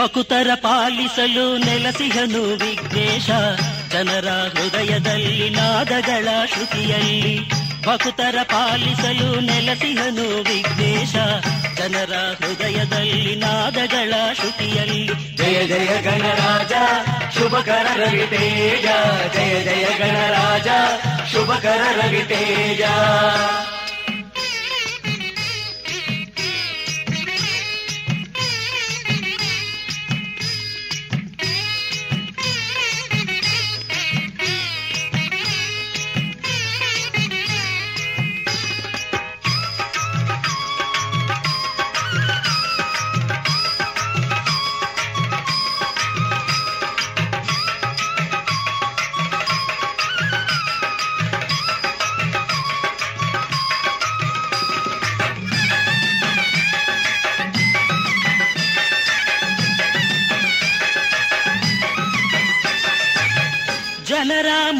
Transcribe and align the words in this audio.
ಭಕುತರ 0.00 0.50
ಪಾಲಿಸಲು 0.54 1.56
ನೆಲಸಿಹನು 1.58 2.42
ವಿಘ್ನೇಶ 2.54 3.28
ಜನರ 3.92 4.28
ಹೃದಯದಲ್ಲಿ 4.54 5.50
ನಾದಗಳ 5.50 6.28
ಶ್ರುತಿಯಲ್ಲಿ 6.52 7.36
ಭಕುತರ 7.86 8.36
ಪಾಲಿಸಲು 8.42 9.40
ನೆಲಸಿಹನು 9.40 10.26
ವಿಘ್ನೇಶ 10.42 11.14
ಜನರ 11.76 12.14
ಹೃದಯದಲ್ಲಿ 12.40 13.36
ನಾದಗಳ 13.36 14.12
ಶ್ರುತಿಯಲ್ಲಿ 14.34 15.02
ಜಯ 15.36 15.66
ಜಯ 15.66 16.02
ಗಣರಾಜ 16.02 16.72
ಶುಭಕರ 17.38 17.86
ರವಿ 17.96 18.26
ತೇಜ 18.30 18.86
ಜಯ 19.36 19.54
ಜಯ 19.64 19.86
ಗಣರಾಜ 19.98 20.68
ಶುಭಕರ 21.32 21.82
ರವಿ 22.00 22.22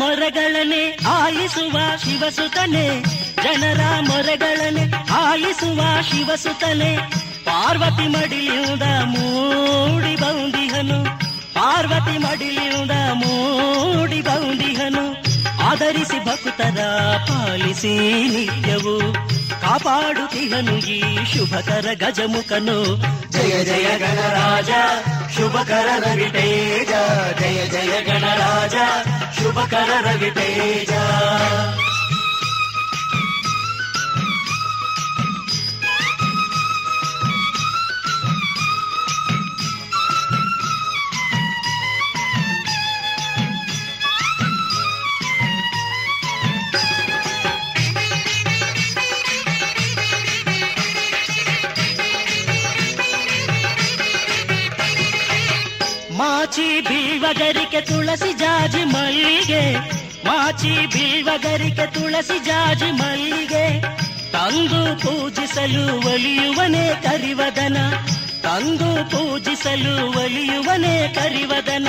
ಮೊರೆಗಳನೆ 0.02 0.98
ಆಲಿಸುವ 1.08 1.80
ಶಿವಸುತನೆ, 1.98 3.02
ಜನರ 3.44 3.82
ಮೊರೆಗಳನೆ 4.00 4.84
ಆಲಿಸುವ 5.12 5.82
ಶಿವಸುತನೆ. 6.02 6.98
ಪಾರ್ವತಿ 7.46 8.08
ಮಡಿಲಿಯುದ 8.08 8.82
ಮೂಡಿ 9.04 10.16
ಬೌಂದಿಹನು, 10.16 11.20
ಪಾರ್ವತಿ 11.54 12.18
ಮಡಿಲಿಯುದ 12.18 12.92
ಮೂಡಿ 13.14 14.22
ಬೌಂದಿಹನು. 14.22 15.04
ಆಧರಿಸಿ 15.70 16.26
ಭಕ್ತರ 16.26 16.80
ಪಾಲಿಸಿ 17.28 17.94
ನಿತ್ಯವು 18.28 18.96
కాపాడు 19.64 20.24
తిహను 20.34 20.76
ఈ 20.96 21.00
శుభకర 21.32 21.88
గజముఖను 22.04 22.78
జయ 23.34 23.54
జయ 23.70 23.90
గణరాజ 24.04 24.72
శుభకర 25.36 25.90
రవి 26.04 26.30
తేజ. 26.36 26.92
జయ 27.42 27.60
జయ 27.74 27.94
గణరాజ 28.08 28.76
శుభకర 29.38 29.92
రవి 30.08 30.32
తేజ. 30.32 30.92
ಮಾಚಿ 56.52 56.82
ಬೀವಗರಿಕೆ 56.82 57.82
ತುಳಸಿ 57.82 58.34
ಜಾಜಿ 58.34 58.84
ಮಲ್ಲಿಗೆ, 58.84 59.76
ಮಾಚಿ 60.26 60.86
ಬೀವಗರಿಕೆ 60.86 61.86
ತುಳಸಿ 61.86 62.40
ಜಾಜಿ 62.46 62.92
ಮಲ್ಲಿಗೆ. 62.92 63.82
ತಂದು 64.32 65.00
ಪೂಜಿಸಲು 65.00 66.14
ಒಲಿಯುವನೆ 66.14 67.02
ಕರಿವದನ, 67.04 67.78
ತಂದು 68.44 69.10
ಪೂಜಿಸಲು 69.10 70.20
ಒಲಿಯುವನೆ 70.20 71.08
ಕರಿವದನ. 71.08 71.88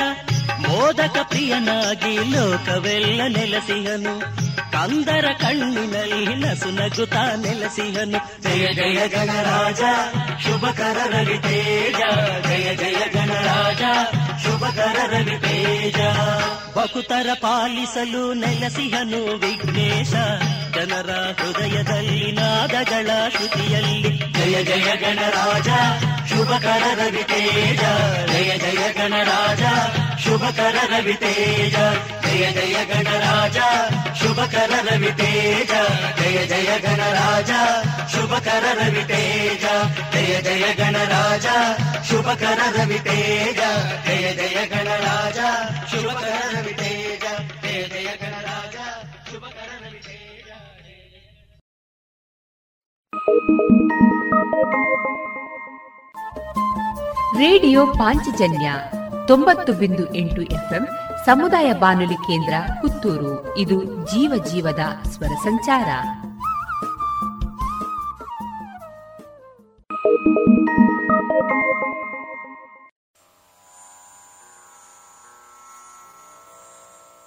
ಮೋದಕ 0.58 1.16
ಪ್ರಿಯನಾಗಿ 1.22 2.16
ಲೋಕವೆಲ್ಲ 2.16 3.20
ನೆಲೆಸಿಹನು. 3.28 4.14
ಕಂದರ 4.73 5.27
ಕಣ್ಣಿನಲ್ಲಿ 5.41 6.35
ನಸು 6.41 6.69
ನಗುತ್ತ 6.71 7.15
ನೆಲೆಸಿಹನು 7.43 8.19
ಜಯ 8.45 8.65
ಜಯ 8.73 8.99
ಗಣರಾಜ 9.07 9.81
ಶುಭಕರ 10.45 10.97
ರವಿ 11.13 11.37
ತೇಜ 11.39 12.01
ಜಯ 12.47 12.67
ಜಯ 12.75 13.01
ಗಣರಾಜ 13.15 13.83
ಶುಭಕರ 14.43 14.97
ರವಿ 15.13 15.37
ತೇಜ 15.45 15.99
ಬಕುತರ 16.77 17.29
ಪಾಲಿಸಲು 17.41 18.23
ನೆಲೆಸಿಹನು 18.33 19.21
ವಿಘ್ನೇಶ 19.37 20.13
ಜನರ 20.75 21.11
ಹೃದಯದಲ್ಲಿ 21.39 22.31
ನಾದಗಳ 22.31 23.09
ಶ್ರುತಿಯಲ್ಲಿ 23.35 23.99
ಜಯ 24.37 24.57
ಜಯ 24.63 24.89
ಗಣರಾಜ 25.03 25.69
ಶುಭಕರ 26.31 26.83
ರವಿ 26.99 27.23
ತೇಜ 27.23 27.83
ಜಯ 28.31 28.51
ಜಯ 28.57 28.83
ಗಣರಾಜ 28.99 29.63
ಶುಭಕರ 30.23 30.77
ರವಿ 30.91 31.15
ತೇಜ 31.15 31.75
ಜಯ 32.25 32.45
ಜಯ 32.55 32.77
ಗಣರಾಜ 32.89 33.57
ಶುಭಕರ 34.21 34.73
ರವಿ 34.87 35.11
ತೇಜ 35.19 35.71
ಜಯ 36.19 36.37
ಜಯ 36.45 36.71
ಗಣರಾಜ 36.85 37.51
ಶುಭಕರ 38.13 38.65
ರವಿ 38.79 39.03
ತೇಜ 39.11 39.65
ಜಯ 40.15 40.33
ಜಯ 40.47 40.65
ಗಣರಾಜ 40.79 41.47
ಶುಭಕರ 42.09 42.59
ರವಿ 42.77 42.99
ತೇಜ 42.99 43.61
ಜಯ 44.07 44.25
ಜಯ 44.39 44.57
ಗಣರಾಜ 44.67 45.39
ಶುಭಕರ 45.91 46.33
ರವಿ 46.55 46.75
ತೇಜ 46.81 47.23
ಜಯ 47.63 47.81
ಜಯ 47.93 48.09
ಗಣರಾಜ 48.21 48.77
ಶುಭಕರ 49.29 49.71
ವಿಜಯ 49.85 50.51
ರೇಡಿಯೋ 57.39 57.81
ಪಾಂಚಜನ್ಯ 57.99 58.67
ತೊಂಬತ್ತು 59.25 59.73
ಬಿಂದು 59.73 60.05
ಎಂಟು 60.15 60.41
ಎಫ್ಎಂ 60.41 60.85
ಸಮುದಾಯ 61.25 61.69
ಬಾನುಲಿ 61.73 62.19
ಕೇಂದ್ರ 62.27 62.55
ಪುತ್ತೂರು 62.81 63.33
ಇದು 63.57 63.79
ಜೀವ 64.05 64.33
ಜೀವದ 64.51 64.85
ಸ್ವರ 65.09 65.33
ಸಂಚಾರ 65.43 65.89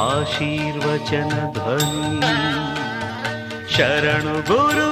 ಆಶೀರ್ವಚನ 0.03 1.33
ಧ್ವನಿ 1.53 2.37
ಶರಣು 3.75 4.35
ಗುರು 4.49 4.89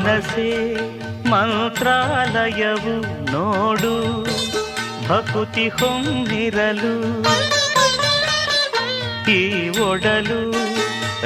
ಮನಸೇ 0.00 0.50
ಮಂತ್ರಾಲಯವು 1.30 2.92
ನೋಡು, 3.30 4.22
ಭಕುತಿ 5.08 5.68
ಹೊಂದಿರಲು 5.68 6.92
ಈ 9.30 9.42
ಒಡಲು, 9.78 10.40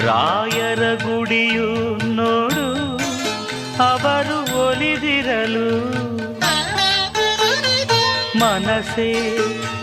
ರಾಯರ 0.07 0.83
ಗುಡಿಯು 0.95 1.69
ನೋಡು, 2.15 2.67
ಅವರು 3.89 4.39
ಒಲಿದಿರಲು. 4.67 5.69
ಮನಸೇ 8.39 9.11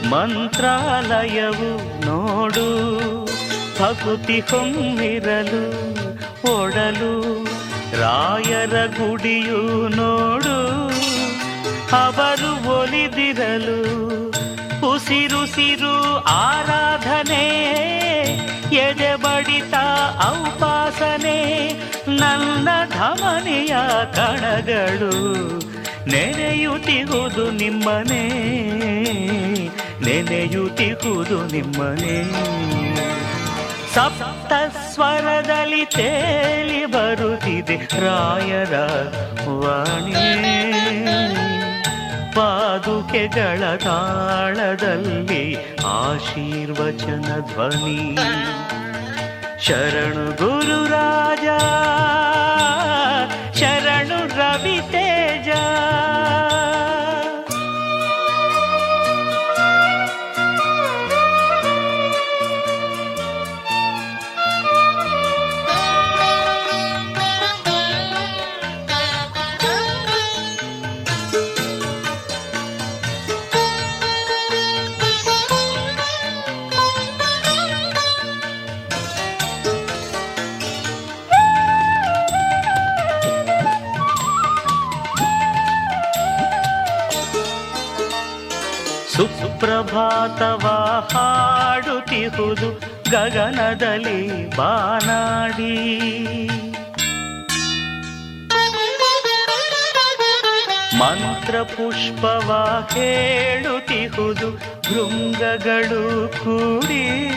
ಮಂತ್ರಾಲಯವು 0.06 1.72
ನೋಡು, 2.06 2.68
ಭಕುತಿ 3.80 4.40
ಹೊಂದಿರಲು, 4.40 5.64
ಒಡಲು. 6.58 7.41
ರಾಯರ 8.00 8.76
ಗುಡಿಯು 8.98 9.62
ನೋಡು, 9.96 10.58
ಅವರು 11.96 12.52
ಒಲಿದಿರಲು 12.76 13.80
ಉಸಿರುಸಿರು 14.90 15.96
ಆರಾಧನೆ 16.34 17.46
ಎದೆ 18.76 19.12
ಬಡಿತ 19.16 19.76
ಔಪಾಸನೆ, 20.28 21.40
ನನ್ನ 22.22 22.68
ಧಮನಿಯ 22.90 23.74
ಕಣಗಳು 24.14 25.14
ನೆನೆಯುತ್ತಿಹುದು 26.08 27.52
ನಿಮ್ಮನೆ 27.52 28.24
ನೆನೆಯುತ್ತಿಹುದು 30.06 31.40
ನಿಮ್ಮನೆ. 31.48 32.18
ಸಪ್ತ 33.94 34.54
ಸ್ವರದಲ್ಲಿ 34.94 35.86
ತೇಲಿ 35.86 36.86
ಬರುತ್ತಿದೆ 36.86 37.76
ರಾಯರ 37.76 38.76
ವಾಣಿ. 39.60 40.28
ಪಾದುಕೆಗಳ 42.36 43.76
ತಾಳದಲ್ಲಿ 43.76 45.58
ಆಶೀರ್ವಚನ 45.86 47.40
ಧ್ವನಿ. 47.40 48.18
ಶರಣು 49.66 50.32
ಗುರುರಾಜ 50.32 51.48
ಶರಣು 53.58 54.40
ರವಿ 54.40 54.78
ತೇಜ 89.62 89.70
ಸುಪ್ರಭಾತವ 89.70 90.68
ಹಾಡುತ್ತಿಹುದು 91.14 92.80
ಗಗನದಲ್ಲಿ 93.12 94.50
ಬಾನಾಡಿ. 94.58 95.78
ಮಂತ್ರ 100.98 101.62
ಪುಷ್ಪವ 101.62 102.50
ಹೇಳುತ್ತಿಹುದು 102.94 104.52
ಭೃಂಗಗಳು 104.58 106.34
ಕೂಡಿ. 106.44 107.32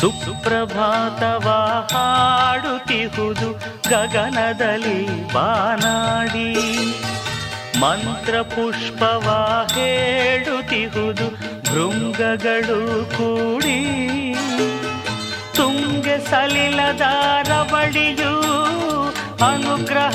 ಸುಪ್ರಭಾತವ 0.00 1.48
ಹಾಡುತ್ತಿಹುದು 1.92 3.52
ಗಗನದಲ್ಲಿ 3.90 5.32
ಬಾನಾಡಿ. 5.32 6.54
ಮಂತ್ರ 7.80 8.40
ಪುಷ್ಪವ 8.42 9.26
ಹೇಳುತ್ತಿಹುದು 9.74 11.30
ಭೃಂಗಗಳು 11.62 13.04
ಕೂಡಿ. 13.04 13.80
ತುಂಗೆ 15.54 16.30
ಸಲಿಲದ 16.30 17.00
ರವಳಿಯು 17.48 18.40
ಅನುಗ್ರಹದ 19.44 20.09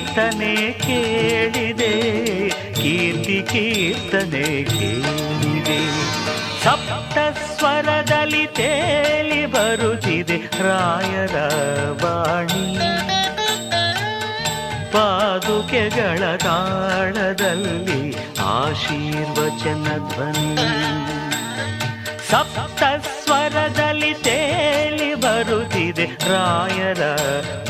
ಕೀರ್ತನೆ 0.00 0.72
ಕೇಳಿದೆ, 0.72 1.92
ಕೀರ್ತಿ 2.74 3.42
ಕೀರ್ತನೆ 3.52 4.64
ಕೇಳಿದೆ. 4.64 5.78
ಸಪ್ತ 6.64 7.18
ಸ್ವರದಲ್ಲಿ 7.58 8.46
ತೇಲಿ 8.46 9.46
ಬರುತ್ತಿದೆ 9.46 10.36
ರಾಯರ 10.36 11.34
ವಾಣಿ. 12.04 12.78
ಪಾದುಕೆಗಳ 14.92 16.36
ತಾಳದಲ್ಲಿ 16.36 18.14
ಆಶೀರ್ವಚನ 18.38 19.84
ಧ್ವನಿ. 20.14 20.56
ಸಪ್ತ 22.30 22.82
ಸ್ವರದಲ್ಲಿ 23.24 24.14
ತೇಲಿ 24.14 25.14
ಬರುತ್ತಿದೆ 25.14 26.04
ರಾಯರ 26.04 27.02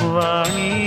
ವಾಣಿ. 0.05 0.81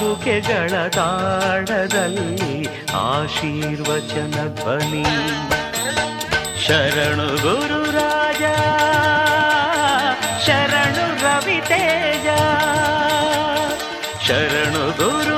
ಪಾದುಕೆಗಳ 0.00 0.72
ತಾಡದಲ್ಲಿ 0.96 2.56
ಆಶೀರ್ವಚನ 2.98 4.34
ಧ್ವನಿ 4.54 5.02
ಶರಣು 6.64 7.26
ಗುರು 7.42 7.80
ರಾಜ 7.96 8.44
ಶರಣು 10.46 11.06
ರವಿ 11.22 11.58
ತೇಜ 11.70 12.28
ಶರಣು 14.28 14.84
ಗುರು 15.00 15.37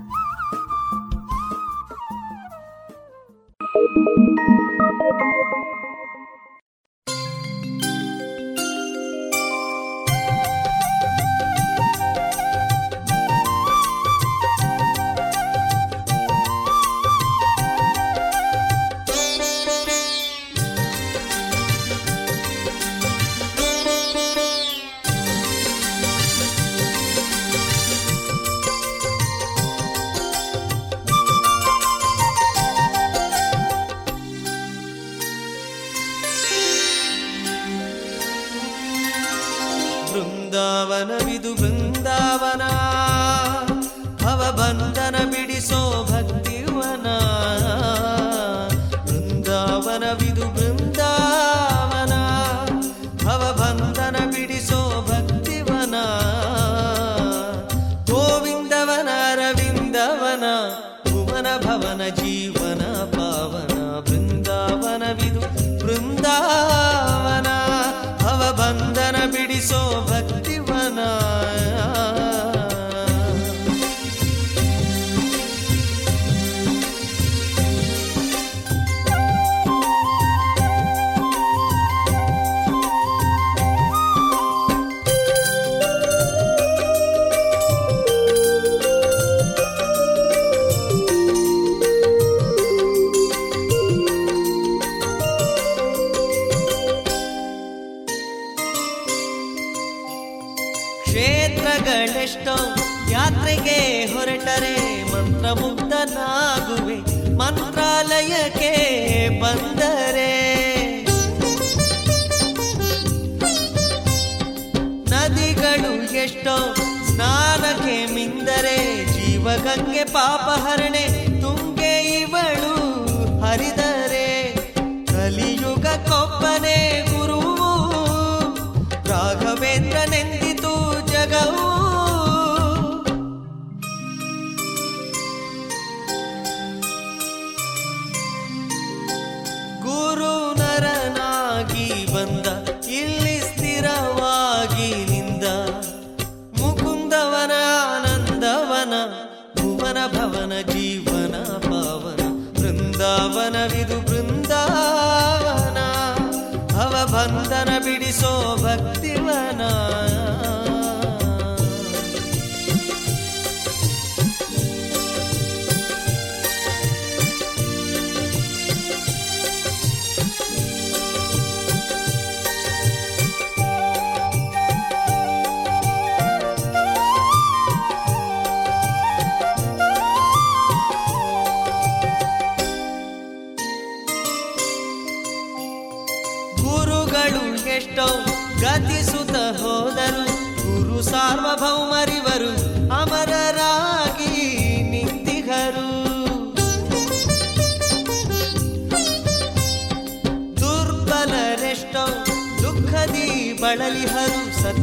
पाप 120.13 120.49
हरणे 120.63 121.05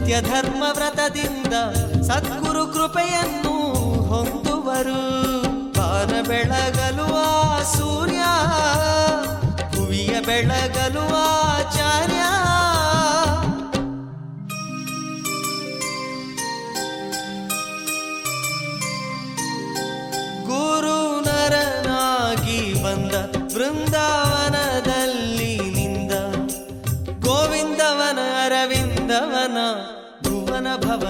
ಸತ್ಯ 0.09 0.21
ಧರ್ಮ 0.23 0.65
ವ್ರತದಿಂದ 0.73 1.55
ಸದ್ಗುರು 2.03 2.63
ಕೃಪೆಯನ್ನು 2.67 3.53
ಹೊಂದುವರು. 4.09 5.01
ಬಾನ 5.73 6.13
ಬೆಳಗಲುವ 6.29 7.17
ಸೂರ್ಯ 7.63 8.23
ಭುವಿಯ 9.75 10.15
ಬೆಳಗಲು 10.21 11.05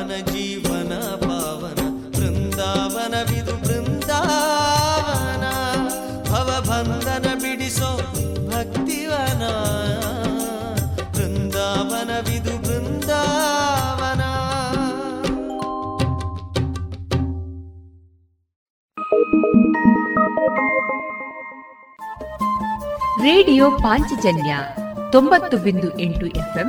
ಭುವನ 0.09 0.21
ಭವನ 0.25 0.29
ಜೀವನ 0.29 0.93
ಪಾವನ 1.23 1.81
ಬೃಂದಾವನವಿದು 2.17 3.55
ಬೃಂದಾವನ 3.65 5.45
ಭವಬಂಧನ 6.29 7.27
ಬಿಡಿಸೋ 7.43 7.91
ಭಕ್ತಿವನ 8.49 9.43
ಬೃಂದಾವನವಿದು 11.13 12.55
ಬೃಂದಾವನ 12.59 14.23
ರೇಡಿಯೋ 23.23 23.69
ಪಾಂಚಜನ್ಯ 23.79 24.53
ತೊಂಬತ್ತು 25.13 25.59
ಬಿಂದು 25.59 25.91
ಎಂಟು 26.01 26.27
ಎಫ್ಎಂ 26.37 26.69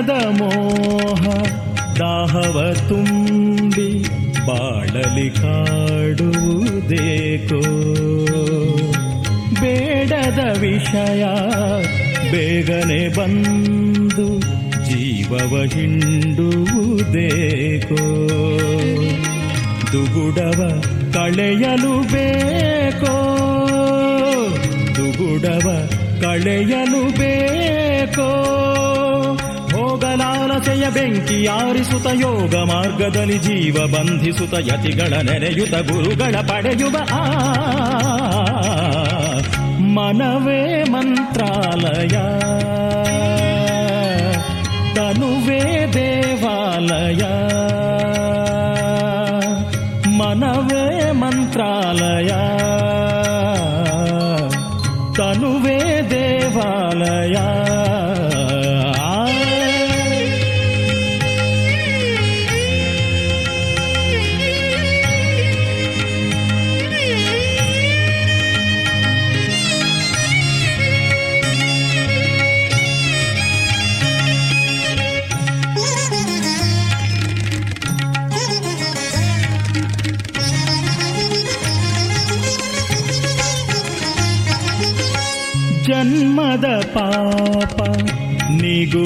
ಕಾಣದ 0.00 0.24
ಮೋಹ, 0.28 1.22
ದಾಹವ 1.98 2.74
ತುಂಬಿ 2.88 4.02
ಬಾಳಲಿ 4.46 5.30
ಕಾಡುವುದೇಕೋ? 5.30 6.30
ಬೇಡದ 9.60 10.58
ವಿಷಯ 10.60 11.24
ಬೇಗನೆ 12.30 13.16
ಬಂದು 13.16 14.40
ಜೀವವ 14.90 15.64
ಹಿಂಡುವುದೇಕೋ? 15.74 16.28
ದುಗುಡವ 19.92 20.82
ಕಳೆಯಲು 21.12 22.12
ಬೇಕೋ? 22.12 23.16
ದುಗುಡವ 24.96 25.90
ಕಳೆಯಲು 26.20 27.18
ಬೇಕೋ? 27.18 28.69
ಹೋಗಲಾಲಸೆಯ 30.10 30.90
ಬೆಂಕಿ 30.90 31.46
ಆರಿಸುತ್ತ 31.46 32.06
ಯೋಗ 32.06 32.54
ಮಾರ್ಗದಲ್ಲಿ 32.54 33.38
ಜೀವ 33.38 33.86
ಬಂಧಿಸುತ್ತ 33.86 34.54
ಯತಿಗಳ 34.54 35.16
ನೆನೆಯುತ್ತ 35.16 35.74
ಗುರುಗಳ 35.74 36.34
ಪಡೆಯುವ 36.36 36.96
ಆ 37.12 37.24
ಮನವೇ 39.78 40.84
ಮಂತ್ರಾಲಯ. 40.84 42.08
ತನುವೇ 44.94 45.86
ದೇವಾಲಯ. 45.92 47.22
ಮನವೇ 50.08 51.12
ಮಂತ್ರಾಲಯ. 51.12 52.59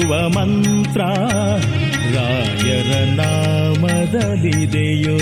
ನೀಗುವ 0.05 0.29
ಮಂತ್ರ. 0.29 1.01
ರಾಯರ 2.15 3.05
ನಾಮದಲ್ಲಿದೆಯೋ. 3.05 5.17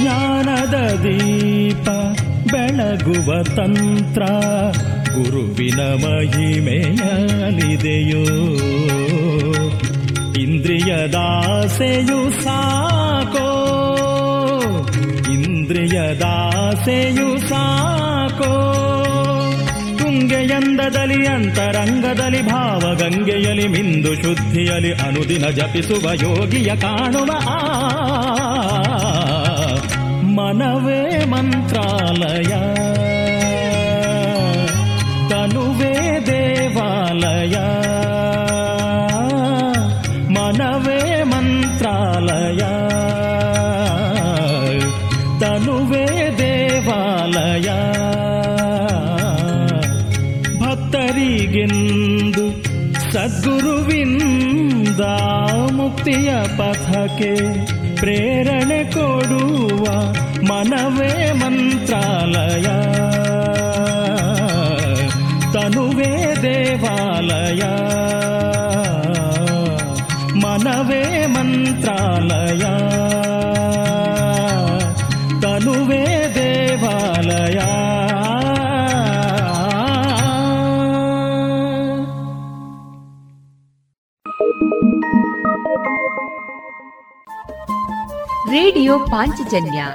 ಜ್ಞಾನದ 0.00 0.74
ದೀಪ 0.74 1.88
ಬೆಳಗುವ 2.52 3.42
ತಂತ್ರ. 3.42 4.22
ಗುರುವಿನ 5.14 5.80
ಮಹಿಮೆಯಲಿದೆಯೋ 5.80 8.24
ಇಂದ್ರಿಯದಾಸೆಯು 10.42 12.44
ಸಾಕೋ. 12.44 13.48
ಇಂದ್ರಿಯದಾಸೆಯು 15.32 15.32
ಇಂದ್ರಿಯದಾಸೆಯು 15.32 17.48
ಸಾಕೋ. 17.48 19.05
ತುಂಗೆಯಂದದಲ್ಲಿ 20.16 21.18
ಅಂತರಂಗದಲ್ಲಿ 21.26 22.40
ಭಾವಗಂಗೆಯಲಿ 22.42 23.66
ಮಿಂದು 23.68 24.12
ಶುದ್ಧಿಯಲಿ 24.14 24.92
ಅನುದಿನ 24.98 25.46
ಜಪಿಸುವ 25.48 26.04
ಯೋಗಿಯ 26.22 26.70
ಕಾಣುವ 26.76 27.30
ಆ 27.48 27.58
ಮನವೇ 30.36 31.02
ಮಂತ್ರಾಲಯ 31.24 32.52
ತನುವೇ 35.30 35.92
ದೇವಾಲಯ 36.26 37.56
ಮುಕ್ತಿಯ 55.96 56.34
ಪಥಕ್ಕೆ 56.58 57.34
ಪ್ರೇರಣೆ 57.94 58.92
ಕೊಡುವ 58.92 59.84
ಮನವೇ 60.42 61.32
ಮಂತ್ರಾಲಯ. 61.32 62.62
ತನುವೇ 65.52 66.34
ದೇವಾಲಯ. 66.42 67.62
ರೇಡಿಯೋ 88.85 89.05
ಪಾಂಚಜನ್ಯ 89.11 89.85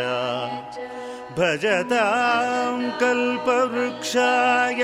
भजतां 1.38 2.76
कल्पवृक्षाय 3.02 4.82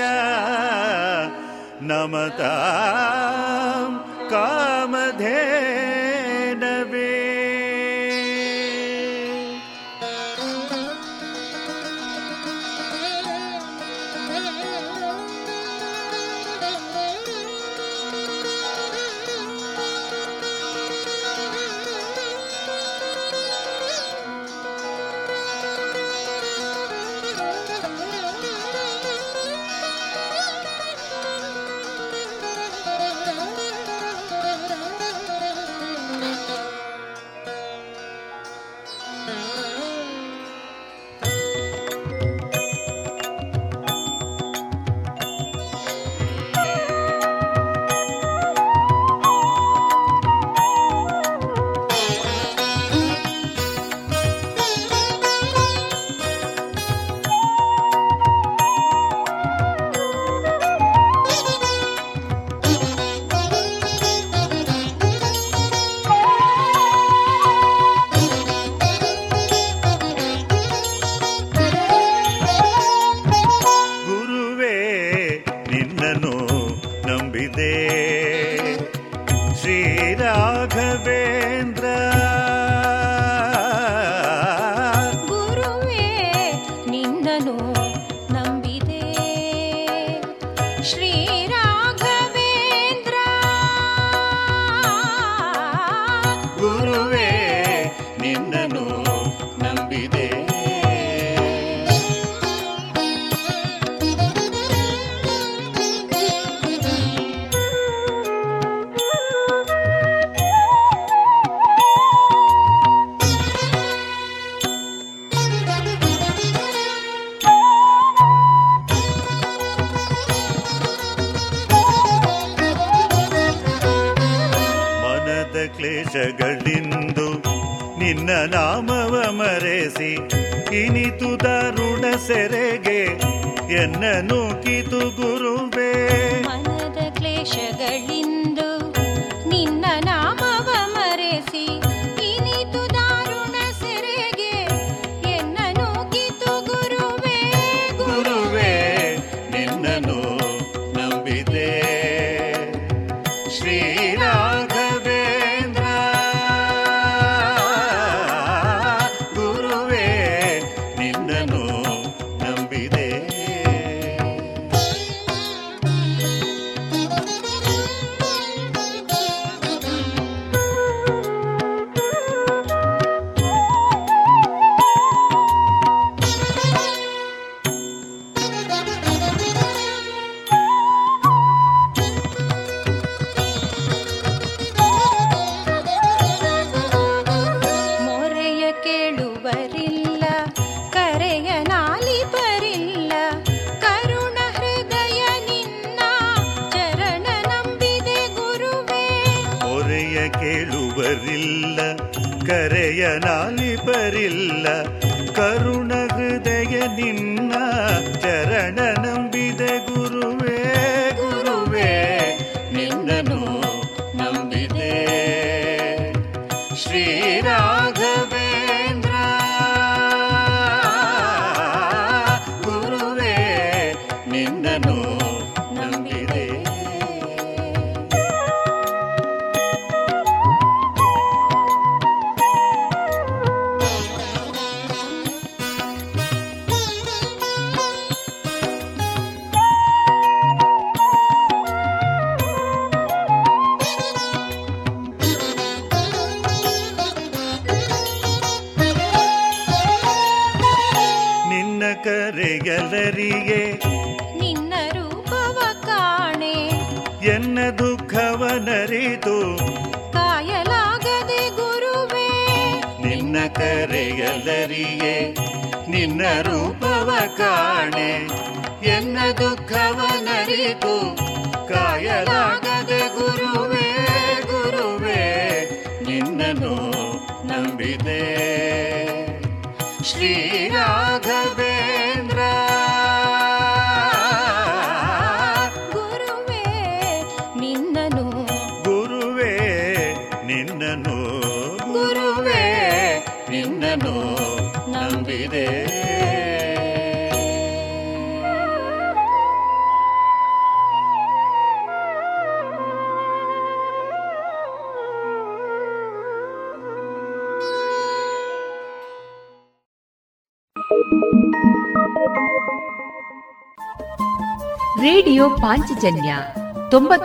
नमतां 1.88 3.90
कामधेनवे 4.32 5.91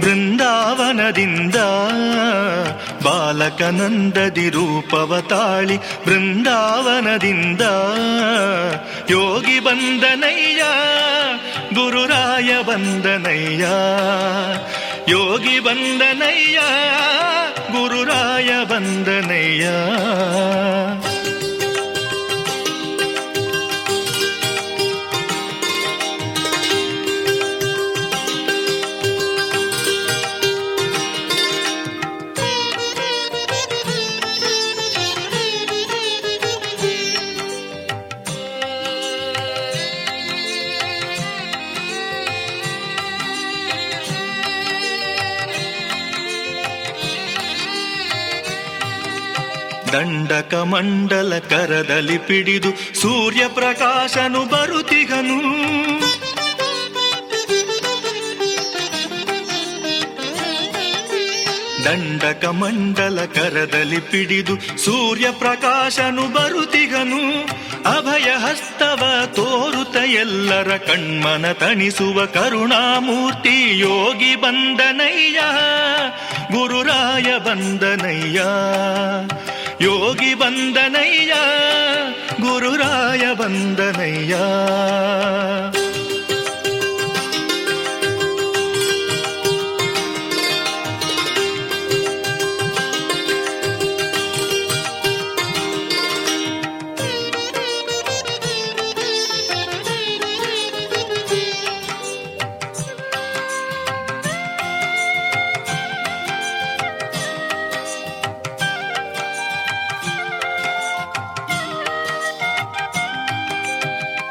ಬೃಂದಾವನದಿಂದ 0.00 1.56
ಬಾಲಕನಂದದಿ 3.04 4.48
ರೂಪವ 4.50 5.20
ತಾಳಿ 5.20 5.76
ಬೃಂದಾವನದಿಂದ 5.76 7.60
ಯೋಗಿ 9.10 9.58
ಬಂದನಯ್ಯ 9.60 10.62
ಗುರುರಾಯ 11.74 12.62
ಬಂದನಯ್ಯ 12.62 13.64
ಯೋಗಿ 15.10 15.58
ಬಂದನಯ್ಯ 15.60 16.58
ಗುರುರಾಯ 17.72 18.64
ಬಂದನಯ್ಯ. 18.64 19.66
ದಂಡಕ 49.96 50.54
ಮಂಡಲ 50.54 51.38
ಕರದಲ್ಲಿ 51.38 52.18
ಪಿಡಿದು 52.18 53.00
ಸೂರ್ಯ 53.00 53.48
ಪ್ರಕಾಶನು 53.48 54.46
ಬರುತಿಗನು 54.46 55.66
ದಂಡಕ 61.84 62.44
ಮಂಡಲ 62.44 63.24
ಕರದಲ್ಲಿ 63.24 64.00
ಪಿಡಿದು 64.00 64.78
ಸೂರ್ಯ 64.78 65.30
ಪ್ರಕಾಶನು 65.30 66.34
ಬರುತಿಗನು 66.34 67.42
ಅಭಯ 67.96 68.30
ಹಸ್ತವ 68.36 69.24
ತೋರುತ 69.26 69.96
ಎಲ್ಲರ 69.96 70.76
ಕಣ್ಮನ 70.76 71.52
ತಣಿಸುವ 71.52 72.26
ಕರುಣಾಮೂರ್ತಿ 72.26 73.78
ಯೋಗಿ 73.78 74.36
ಬಂದನಯ್ಯ. 74.36 75.40
ಗುರುರಾಯ 76.52 77.38
ಬಂದನಯ್ಯ. 77.38 78.40
ಯೋಗಿ 79.80 80.34
ಬಂದನಯ್ಯ 80.34 81.32
ಗುರುರಾಯ 82.40 83.24
ಬಂದನಯ್ಯ 83.34 84.34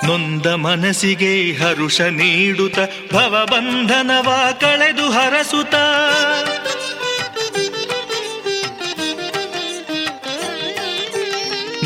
ನೊಂದ 0.08 0.46
ಮನಸ್ಸಿಗೆ 0.62 1.52
ಹರುಷ 1.54 2.02
ನೀಡುತ್ತ 2.02 2.80
ಭವಬಂಧನವ 3.14 4.30
ಕಳೆದು 4.60 5.12
ಹರಸುತ 5.12 5.76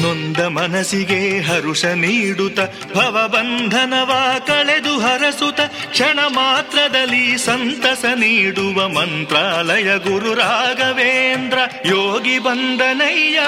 ನೊಂದ 0.01 0.39
ಮನಸ್ಸಿಗೆ 0.47 1.39
ಹರುಷ 1.39 1.86
ನೀಡುತ್ತ 1.95 2.60
ಭವಬಂಧನವ 2.93 4.12
ಕಳೆದು 4.47 4.99
ಹರಸುತ 4.99 5.62
ಕ್ಷಣ 5.91 6.19
ಮಾತ್ರದಲ್ಲಿ 6.36 7.38
ಸಂತಸ 7.38 8.05
ನೀಡುವ 8.15 8.88
ಮಂತ್ರಾಲಯ 8.88 9.97
ಗುರು 9.97 10.34
ರಾಘವೇಂದ್ರ 10.34 11.60
ಯೋಗಿ 11.86 12.39
ಬಂದನಯ್ಯ, 12.39 13.39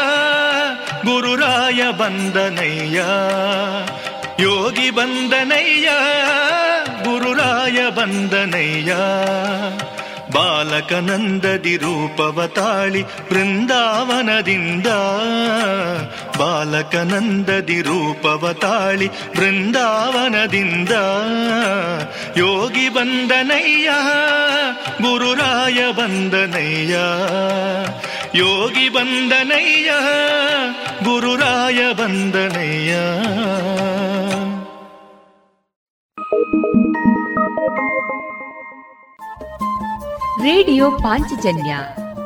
ಗುರುರಾಯ 1.06 1.92
ಬಂದನಯ್ಯ. 1.92 3.00
ಯೋಗಿ 4.42 4.90
ಬಂದನಯ್ಯ, 4.90 5.90
ಗುರುರಾಯ 7.04 7.90
ಬಂದನಯ್ಯ. 7.90 8.92
ಬಾಲಕನಂದದಿ 10.32 11.78
ರೂಪವ 11.78 12.48
ತಾಳಿ 12.48 13.02
ಬೃಂದಾವನದಿಂದ 13.02 14.88
ಬಾಲಕನಂದದಿ 16.40 17.82
ರೂಪವ 17.82 18.54
ತಾಳಿ 18.54 19.08
ಬೃಂದಾವನದಿಂದ 19.08 20.92
ಯೋಗಿ 22.38 22.90
ಬಂದನಯ್ಯ, 22.90 23.90
ಗುರುರಾಯ 25.02 25.92
ಬಂದನಯ್ಯ. 25.92 26.96
ಯೋಗಿ 28.36 28.90
ಬಂದನಯ್ಯ, 28.90 29.92
ಗುರುರಾಯ 31.04 31.94
ಬಂದನಯ್ಯ. 31.94 32.96
ರೇಡಿಯೋ 40.44 40.92
ಪಾಂಚಜನ್ಯ 40.92 41.78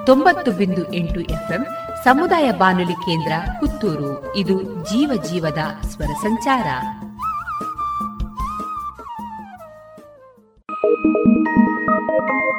ತೊಂಬತ್ತು 0.05 0.51
ಬಿಂದು 0.51 0.93
ಎಂಟು 0.93 1.19
ಎಫ್ಎಂ 1.19 1.65
ಸಮುದಾಯ 2.03 2.51
ಬಾನುಲಿ 2.51 2.93
ಕೇಂದ್ರ 2.93 3.31
ಪುತ್ತೂರು. 3.59 4.35
ಇದು 4.35 4.63
ಜೀವ 4.63 5.23
ಜೀವದ 5.31 5.87
ಸ್ವರ 5.87 6.13
ಸಂಚಾರ. 6.21 6.65
ರಾಘವೇಂದ್ರನೇ 11.85 12.54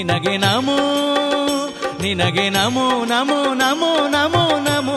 ನಿನಗೆ 0.00 0.36
ನಮೋ 0.38 0.76
ನಿನಗೆ 2.02 2.44
ನಮೋ 2.50 2.84
ನಮೋ 3.04 3.38
ನಮೋ 3.54 3.90
ನಮೋ 4.08 4.44
ನಮೋ 4.58 4.96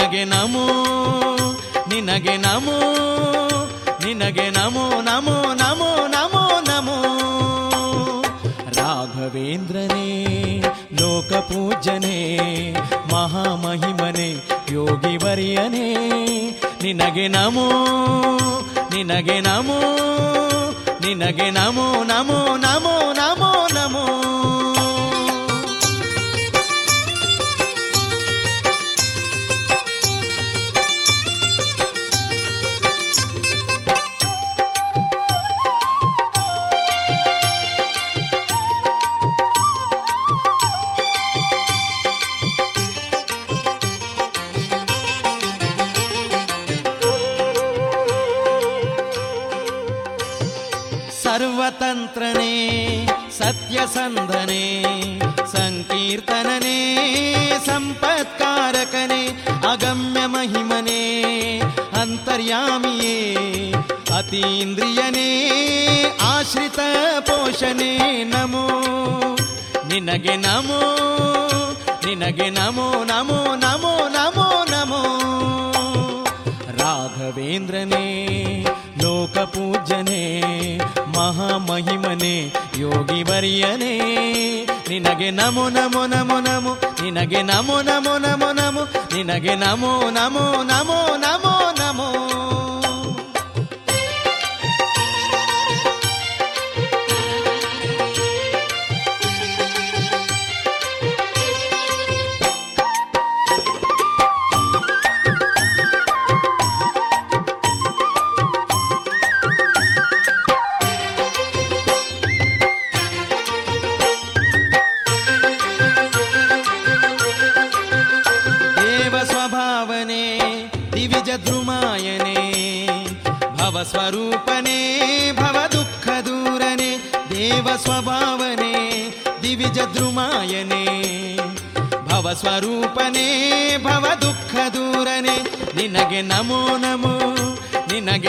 ನಿನಗೆ 0.00 0.24
ನಮೋ 0.24 0.62
ನಿನಗೆ 1.88 2.34
ನಮೋ 2.36 2.76
ನಿನಗೆ 4.04 4.46
ನಮೋ 4.50 4.84
ನಮೋ 5.00 5.34
ನಮೋ 5.54 5.88
ನಮೋ 6.14 6.44
ನಮೋ 6.68 6.96
ರಾಘವೇಂದ್ರನೇ 8.76 10.06
ಲೋಕಪೂಜನೆ 11.00 12.16
ಮಹಾಮಹಿಮನೆ 13.12 14.28
ಯೋಗಿವರ್ಯನೇ 14.72 15.86
ನಿನಗೆ 16.82 17.26
ನಮೋ 17.28 17.68
ನಿನಗೆ 18.92 19.38
ನಮೋ 19.40 19.80
ನಿನಗೆ 21.04 21.50
ನಮೋ 21.50 21.88
ನಮೋ 22.04 22.40
ನಮೋ 22.58 22.96
ನಮೋ 23.12 23.52
ನಮೋ 23.74 24.06
ಸತ್ಯಸಂಧನೆ 53.80 54.82
ಸಂಕೀರ್ತನನೆ, 55.52 56.78
ಸಂಪತ್ಕಾರಕನೆ, 57.66 59.28
ಅಗಮ್ಯ 59.70 60.26
ಮಹಿಮನೆ, 60.26 61.02
ಅಂತರ್ಯಾಮಿಯೇ, 62.00 63.16
ಅತೀಂದ್ರಿಯನೇ, 64.18 65.28
ಆಶ್ರಿತ 66.22 66.78
ಪೋಷಣೆ, 67.20 68.24
ನಮೋ, 68.24 68.68
ನಿನಗೆ 69.88 70.36
ನಮೋ 70.36 70.80
ನಿನಗೆ 72.06 72.50
ನಮೋ 72.50 73.04
ನಮೋ 73.04 73.54
ನಮೋ 73.54 74.08
ನಮೋ 74.08 74.64
ನಮೋ. 74.64 75.02
ರಾಘವೇಂದ್ರನೇ 76.78 78.06
ಲೋಕಪೂಜನೆ 79.02 80.22
ಮಹಾಮಹಿಮನೆ 81.20 82.34
ಯೋಗಿವರ್ಯನೇ 82.78 83.92
ನಿನಗೆ 84.88 85.30
ನಮೋ 85.30 85.68
ನಮೋ 85.68 86.06
ನಮೋ 86.06 86.40
ನಮೋ, 86.40 86.72
ನಿನಗೆ 87.02 87.42
ನಮೋ 87.42 87.82
ನಮೋ 87.82 88.18
ನಮೋ 88.18 88.52
ನಮೋ, 88.52 88.82
ನಿನಗೆ 89.14 89.54
ನಮೋ 89.54 90.10
ನಮೋ 90.10 90.62
ನಮೋ 90.62 90.98
ನಮೋ. 91.16 91.59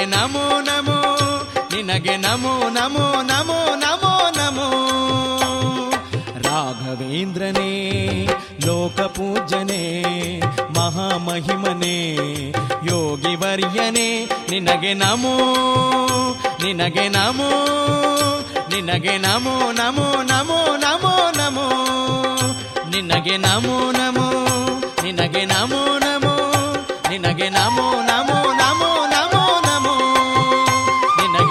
ನಿನಗೆ 0.02 0.18
ನಮೋ 0.18 0.45
ನಮೋ, 0.62 0.99
ನಿನಗೆ 1.72 2.18
ನಮೋ 2.18 2.70
ನಮೋ 2.70 3.22
ನಮೋ 3.22 3.58
ನಮೋ 3.76 4.14
ನಮೋ. 4.38 4.68
ರಾಘವೇಂದ್ರನೇ, 6.45 7.70
ಲೋಕಪೂಜ್ಯನೇ, 8.66 9.82
ಮಹಾಮಹಿಮನೇ 10.78 11.97
ಯೋಗಿ 12.84 13.36
ವರ್ಯನೇ 13.36 14.08
ನಿನಗೆ 14.49 14.93
ನಮೋ 14.93 15.36
ನಿನಗೆ 16.64 17.10
ನಮೋ 17.10 17.49
ನಿನಗೆ 18.72 19.18
ನಮೋ 19.18 19.56
ನಮೋ 19.72 20.08
ನಮೋ 20.24 20.60
ನಮೋ 20.78 21.14
ನಮೋ. 21.38 21.68
ನಿನಗೆ 22.89 23.38
ನಮೋ 23.38 23.91
ನಮೋ, 23.91 24.28
ನಿನಗೆ 25.04 25.45
ನಮೋ 25.45 25.84
ನಮೋ, 25.97 26.36
ನಿನಗೆ 27.10 27.49
ನಮೋ 27.49 27.88
ನಮೋ 28.02 28.39
ನಮೋ 28.54 28.89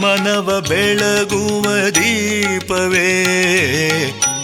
ಮನವ 0.00 0.64
ಬೆಳಗುವ 0.68 1.88
ದೀಪವೇ. 1.88 3.24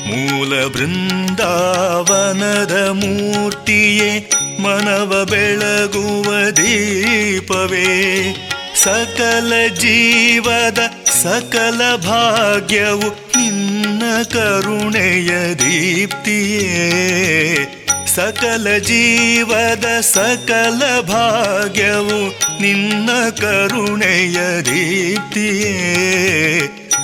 ಮೂಲ 0.06 0.66
ಬೃಂದಾವನದ 0.66 2.88
ಮೂರ್ತಿಯೇ 2.88 4.30
ಮನವ 4.58 5.26
ಬೆಳಗುವ 5.30 6.50
ದೀಪವೇ. 6.50 8.36
ಸಕಲ 8.76 9.52
ಜೀವದ 9.74 10.78
ಸಕಲ 11.22 11.96
ಭಾಗ್ಯವು 11.96 13.30
ನಿನ್ನ 13.36 14.22
ಕರುಣೆಯ 14.22 15.54
ದೀಪ್ತಿಯೇ. 15.54 17.85
ಸಕಲ 18.16 18.76
ಜೀವದ 18.76 20.00
ಸಕಲ 20.00 21.00
ಭಾಗ್ಯವು 21.00 22.38
ನಿನ್ನ 22.62 23.30
ಕರುಣೆಯ 23.30 24.60
ರೀತಿಯೇ. 24.60 25.88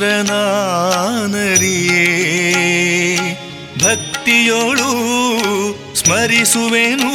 ಭಕ್ತಿಯೋಳು 3.84 4.96
ಸ್ಮರಿಸುವೆನು 6.06 7.12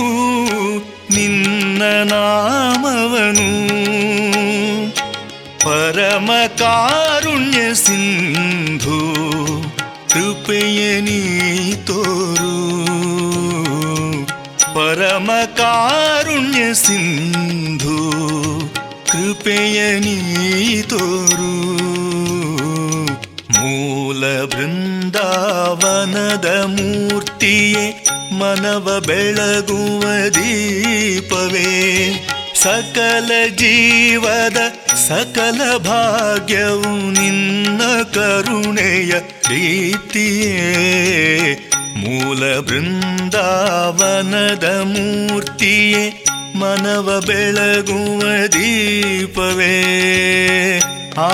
ನಿನ್ನ 1.14 1.82
ನಾಮವನು 2.10 3.46
ಪರಮ 5.64 6.28
ಕಾರುಣ್ಯ 6.60 7.60
ಸಿಂಧು 7.82 8.98
ಕೃಪೆಯ 10.12 10.80
ನೀ 11.00 11.20
ತೋರು 11.88 12.54
ಪರಮ 14.74 15.28
ಕಾರುಣ್ಯ 15.60 16.64
ಸಿಂಧು 16.82 17.98
ಕೃಪೆಯ 19.12 19.78
ನೀ 20.00 20.18
ತೋರು 20.88 21.52
ಮೂಲ 23.56 24.22
ಬೃಂದಾವನದ 24.52 26.46
ಮೂರ್ತಿಯೇ 26.74 27.86
ಮನವ 28.40 29.02
ಬೆಳಗುವ 29.06 30.28
ದೀಪವೇ. 30.28 32.26
ಸಕಲ 32.62 33.30
ಜೀವದ 33.56 34.56
ಸಕಲ 34.94 35.76
ಭಾಗ್ಯವು 35.76 37.10
ನಿನ್ನ 37.10 37.80
ಕರುಣೆಯ 38.14 39.12
ರೀತಿಯೇ 39.48 41.72
ಮೂಲ 41.96 42.60
ಬೃಂದಾವನದ 42.60 44.80
ಮೂರ್ತಿಯೇ 44.84 46.24
ಮನವ 46.54 47.22
ಬೆಳಗುವ 47.26 48.46
ದೀಪವೇ. 48.46 49.82
ಆ 51.18 51.30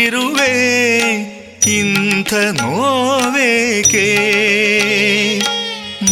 ತಂದಿರುವೆ 0.00 1.78
ಇಂಥ 1.78 2.34
ನೋವೇಕೆ? 2.34 4.08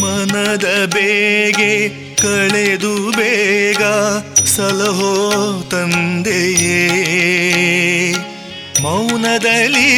ಮನದ 0.01 0.91
ಬೇಗೆ 0.93 1.89
ಕಳೆದು 2.15 3.11
ಬೇಗ 3.11 3.83
ಸಲಹೋ 4.43 5.63
ತಂದೆಯೇ. 5.71 6.85
ಮೌನದಲ್ಲಿ 8.81 9.91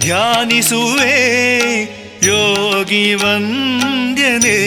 ಧ್ಯಾನಿಸುವೆ 0.00 1.14
ಯೋಗಿ 2.26 3.14
ವಂದ್ಯನೇ. 3.14 4.58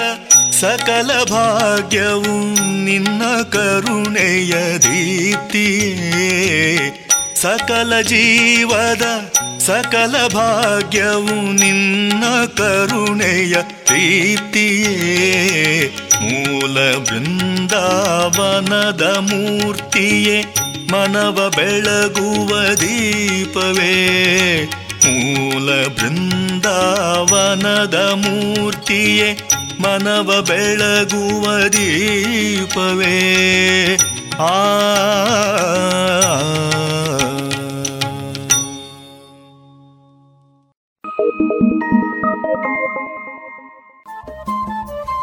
ಸಕಲ 0.52 1.24
ಭಾಗ್ಯವು 1.24 2.56
ನಿನ್ನ 2.86 3.44
ಕರುಣೆಯ 3.44 4.78
ದೀಪ್ತಿಯೇ. 4.78 7.08
ಸಕಲ 7.36 8.02
ಜೀವದ 8.02 9.32
ಸಕಲ 9.60 10.28
ಭಾಗ್ಯವು 10.28 11.54
ನಿನ್ನ 11.54 12.46
ಕರುಣೆಯ 12.46 13.56
ಪ್ರೀತಿಯೇ 13.86 15.94
ಮೂಲ 16.22 16.98
ಬೃಂದಾವನದ 16.98 19.18
ಮೂರ್ತಿಯೇ. 19.20 20.69
ಮನವ 20.92 21.52
ಬೆಳಗುವ 21.56 22.76
ದೀಪವೇ, 22.76 24.66
ಮೂಲ 25.06 25.88
ಬೃಂದಾವನದ 25.88 27.96
ಮೂರ್ತಿಯೇ, 27.96 29.38
ಮನವ 29.80 30.42
ಬೆಳಗುವ 30.42 31.68
ದೀಪವೇ. 31.68 33.98
ಆ 34.40 34.80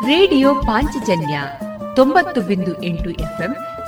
ರೇಡಿಯೋ 0.06 0.54
ಪಾಂಚಜನ್ಯ 0.54 1.40
ತೊಂಬತ್ತು 1.96 2.40
ಬಿಂದು 2.40 2.82
ಎಂಟು 2.82 3.10
ಎಫ್ಎಂ 3.10 3.56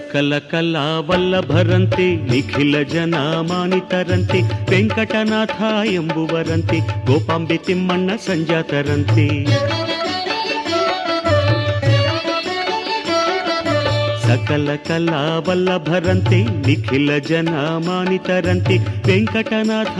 ಸಕಲ 0.00 0.38
ಕಲಾ 0.38 1.00
ವಲ್ಲಭರಂತೆ 1.00 2.16
ನಿಖಿಲ 2.16 2.82
ಜನ 2.82 3.14
ಮಾನಿತರಂತೆ 3.40 4.40
ವೆಂಕಟನಾಥ 4.70 5.62
ಎಂಬುವರಂತೆ 5.86 6.78
ಗೋಪಾಂಬೆ 7.06 7.56
ತಿಮ್ಮಣ್ಣ 7.56 8.10
ಸಂಜಾತರಂತೆ 8.16 9.26
ಸಕಲ 14.26 14.70
ಕಲಾ 14.88 15.38
ವಲ್ಲಭರಂತೆ 15.48 16.42
ನಿಖಿಲ 16.66 17.18
ಜನ 17.18 17.48
ಮಾನಿತರಂತೆ 17.78 18.76
ವೆಂಕಟನಾಥ 19.06 19.98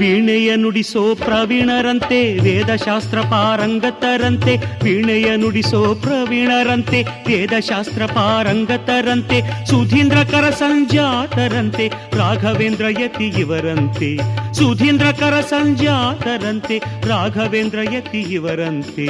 ವೀಣೆಯ 0.00 0.56
ನುಡಿಸೋ 0.56 1.14
ಪ್ರವೀಣರಂತೆ 1.14 2.18
ವೇದಶಾಸ್ತ್ರ 2.40 3.20
ಪಾರಂಗತರಂತೆ 3.30 4.54
ವೀಣೆಯ 4.82 5.36
ನುಡಿಸೋ 5.36 5.94
ಪ್ರವೀಣರಂತೆ 5.94 7.00
ವೇದಶಾಸ್ತ್ರ 7.28 8.06
ಪಾರಂಗತರಂತೆ 8.06 9.38
ಸುಧೀಂದ್ರ 9.66 10.16
ಕರ 10.30 10.50
ಸಂಜಾತರಂತೆ 10.54 11.86
ರಾಘವೇಂದ್ರ 12.16 12.84
ಯತಿ 13.00 13.28
ಇವರಂತೆ 13.40 14.10
ಸುಧೀಂದ್ರ 14.52 15.06
ಕರ 15.18 15.40
ಸಂಜಾತರಂತೆ 15.50 16.78
ರಾಘವೇಂದ್ರ 17.08 17.78
ಯತಿ 17.94 18.22
ಇವರಂತೆ 18.30 19.08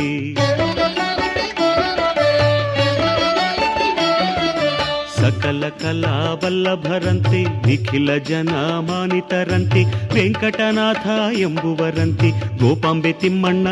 ಸಕಲ 5.21 5.69
ಕಲಾ 5.81 6.33
ವಲ್ಲಭರಂತೆ 6.43 7.67
ನಿಖಿಲ 7.67 8.17
ಜನ 8.17 8.49
ಮಾನಿತರಂತೆ 8.79 9.81
ವೆಂಕಟನಾಥ 10.13 11.07
ಎಂಬುವರಂತೆ 11.39 12.29
ಗೋಪಾಂಬೆ 12.57 13.11
ತಿಮ್ಮಣ್ಣ 13.13 13.67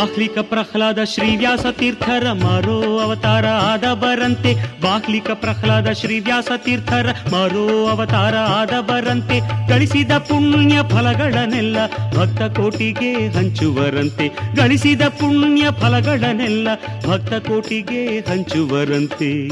ಬಾಹ್ಲಿಕ 0.00 0.38
ಪ್ರಹ್ಲಾದ 0.42 1.04
ಶ್ರೀವ್ಯಾಸ 1.04 1.66
ತೀರ್ಥರ 1.72 2.32
ಮರೋ 2.32 2.98
ಅವತಾರ 2.98 3.46
ಆದ 3.46 3.84
ಬರಂತೆ. 3.94 4.54
ಬಾಹ್ಲಿಕ 4.80 5.30
ಪ್ರಹ್ಲಾದ 5.34 5.90
ಶ್ರೀವ್ಯಾಸ 5.90 6.48
ತೀರ್ಥರ 6.56 7.06
ಮರೋ 7.32 7.86
ಅವತಾರ 7.86 8.36
ಆದ 8.36 8.80
ಬರಂತೆ. 8.80 9.68
ಗಳಿಸಿದ 9.68 10.12
ಪುಣ್ಯ 10.12 10.78
ಫಲಗಳನ್ನೆಲ್ಲ 10.88 11.86
ಭಕ್ತ 12.16 12.56
ಕೋಟಿಗೆ 12.56 13.28
ಹಂಚುವರಂತೆ. 13.28 14.28
ಗಳಿಸಿದ 14.56 15.02
ಪುಣ್ಯ 15.02 15.64
ಫಲಗಳನ್ನೆಲ್ಲ 15.80 16.68
ಭಕ್ತ 17.06 17.46
ಕೋಟಿಗೆ 17.48 18.18
ಹಂಚುವರಂತೆ. 18.18 19.48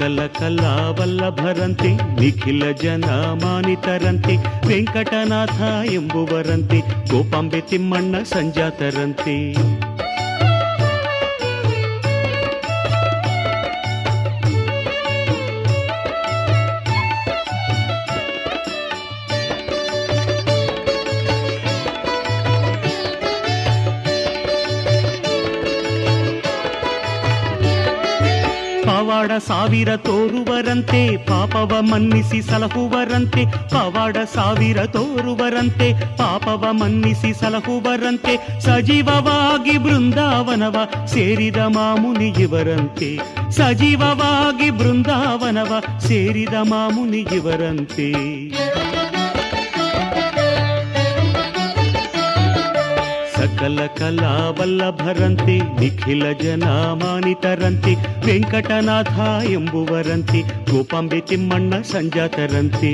ಸಕಲ 0.00 0.26
ಕಲಾವಲ್ಲಭರಂತೆ 0.26 1.88
ನಿಖಿಲ 2.20 2.70
ಜನ 2.70 3.04
ಮಾನಿತರಂತೆ 3.42 4.36
ವೆಂಕಟನಾಥ 4.66 5.60
ಎಂಬುವರಂತೆ 5.92 6.80
ಗೋಪಾಂಬೆ 7.10 7.60
ತಿಮ್ಮಣ್ಣ 7.60 8.22
ಸಂಜಾತರಂತೆ. 8.22 9.36
ಪವಾಡ 29.20 29.38
ಸಾವಿರ 29.38 29.96
ತೋರುವರಂತೆ, 29.96 31.16
ಪಾಪವ 31.16 31.76
ಮನ್ನಿಸಿ 31.80 32.42
ಸಲಹುವರಂತೆ, 32.42 33.44
ಪವಾಡ 33.50 34.16
ಸಾವಿರ 34.34 34.84
ತೋರುವರಂತೆ, 34.84 36.16
ಪಾಪವ 36.16 36.64
ಮನ್ನಿಸಿ 36.70 37.40
ಸಲಹುವರಂತೆ, 37.40 38.60
ಸಜೀವವಾಗಿ 38.60 39.78
ಬೃಂದಾವನವ 39.78 40.76
ಸೇರಿದ 41.06 41.56
ಮಾಮುನಿ 41.56 42.28
ಇವರಂತೆ. 42.28 43.18
ಸಜೀವವಾಗಿ 43.50 44.70
ಬೃಂದಾವನವ 44.70 45.98
ಸೇರಿದ 45.98 46.54
ಮಾಮುನಿ 46.62 47.26
ಇವರಂತೆ. 47.32 48.12
ಸಕಲ 53.40 53.86
ಕಲಾವಲ್ಲಭರಂತೆ 53.98 55.80
ನಿಖಿಲ 55.80 56.32
ಜನ 56.32 56.64
ಮಾನಿತರಂತೆ 57.02 57.94
ವೆಂಕಟನಾಥ 58.26 59.12
ಎಂಬುವರಂತೆ 59.48 60.40
ಗೋಪಾಂಬೆ 60.70 61.20
ತಿಮ್ಮಣ್ಣ 61.20 61.80
ಸಂಜಾತರಂತೆ. 61.82 62.90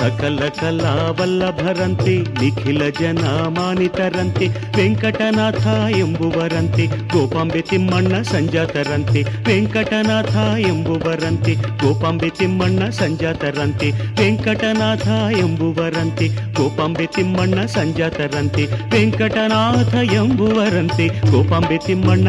ಸಕಲ 0.00 0.38
ಕಲಾವಲ್ಲಭರಂತೆ 0.60 2.16
ನಿಖಿಲ 2.40 2.82
ಜನ 3.00 3.24
ಮಾನಿತರಂತೆ 3.48 4.46
ವೆಂಕಟನಾಥ 4.76 5.66
ಎಂಬುವರಂತೆ 5.90 6.86
ಗೋಪಾಂಬೆ 6.86 7.60
ತಿಮ್ಮಣ್ಣ 7.60 8.22
ಸಂಜಾತರಂತೆ 8.22 9.22
ವೆಂಕಟನಾಥ 9.22 10.34
ಎಂಬುವರಂತೆ 10.60 11.54
ಗೋಪಾಂಬೆ 11.54 12.28
ತಿಮ್ಮಣ್ಣ 12.28 12.90
ಸಂಜಾತರಂತೆ 12.90 13.90
ವೆಂಕಟನಾಥ 13.90 15.06
ಎಂಬುವರಂತೆ 15.38 16.28
ಗೋಪಾಂಬೆ 16.28 17.06
ತಿಮ್ಮಣ್ಣ 17.06 17.66
ಸಂಜಾತರಂತೆ 17.66 18.64
ವೆಂಕಟನಾಥ 18.94 19.94
ಎಂಬುವರಂತೆ 20.14 21.08
ಗೋಪಾಂಬೆ 21.30 21.78
ತಿಮ್ಮಣ್ಣ 21.78 22.28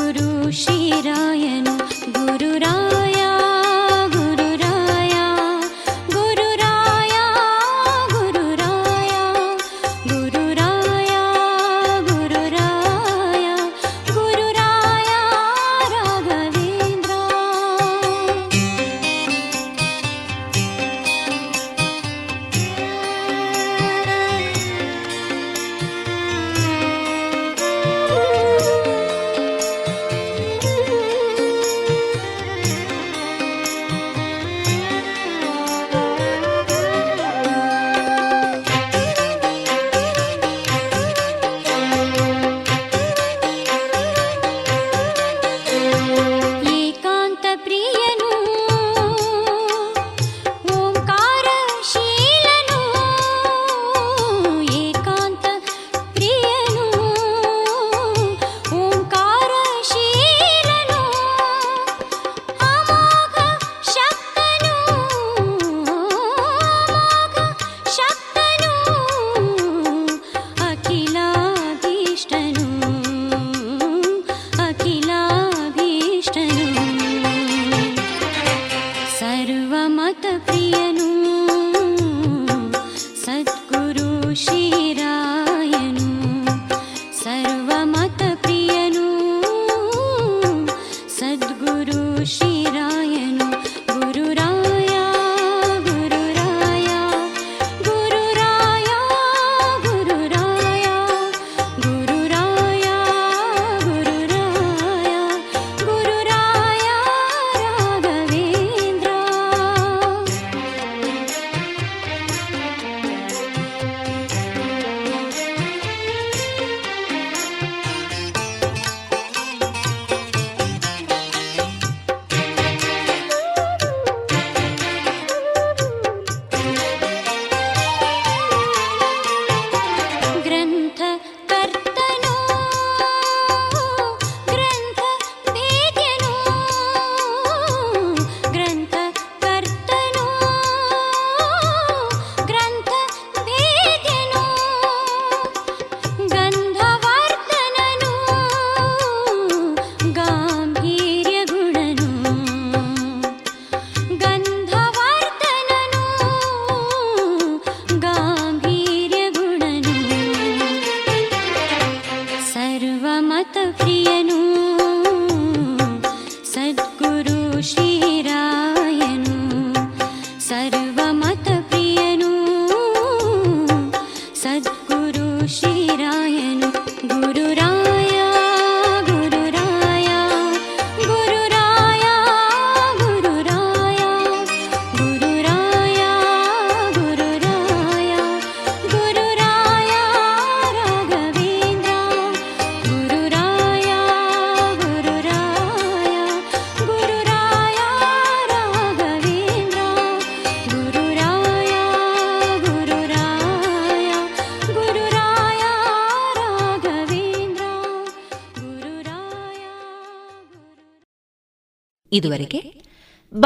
गुरु 0.00 0.50
श्रीरायनु 0.60 1.74
गुरुराय 2.16 3.19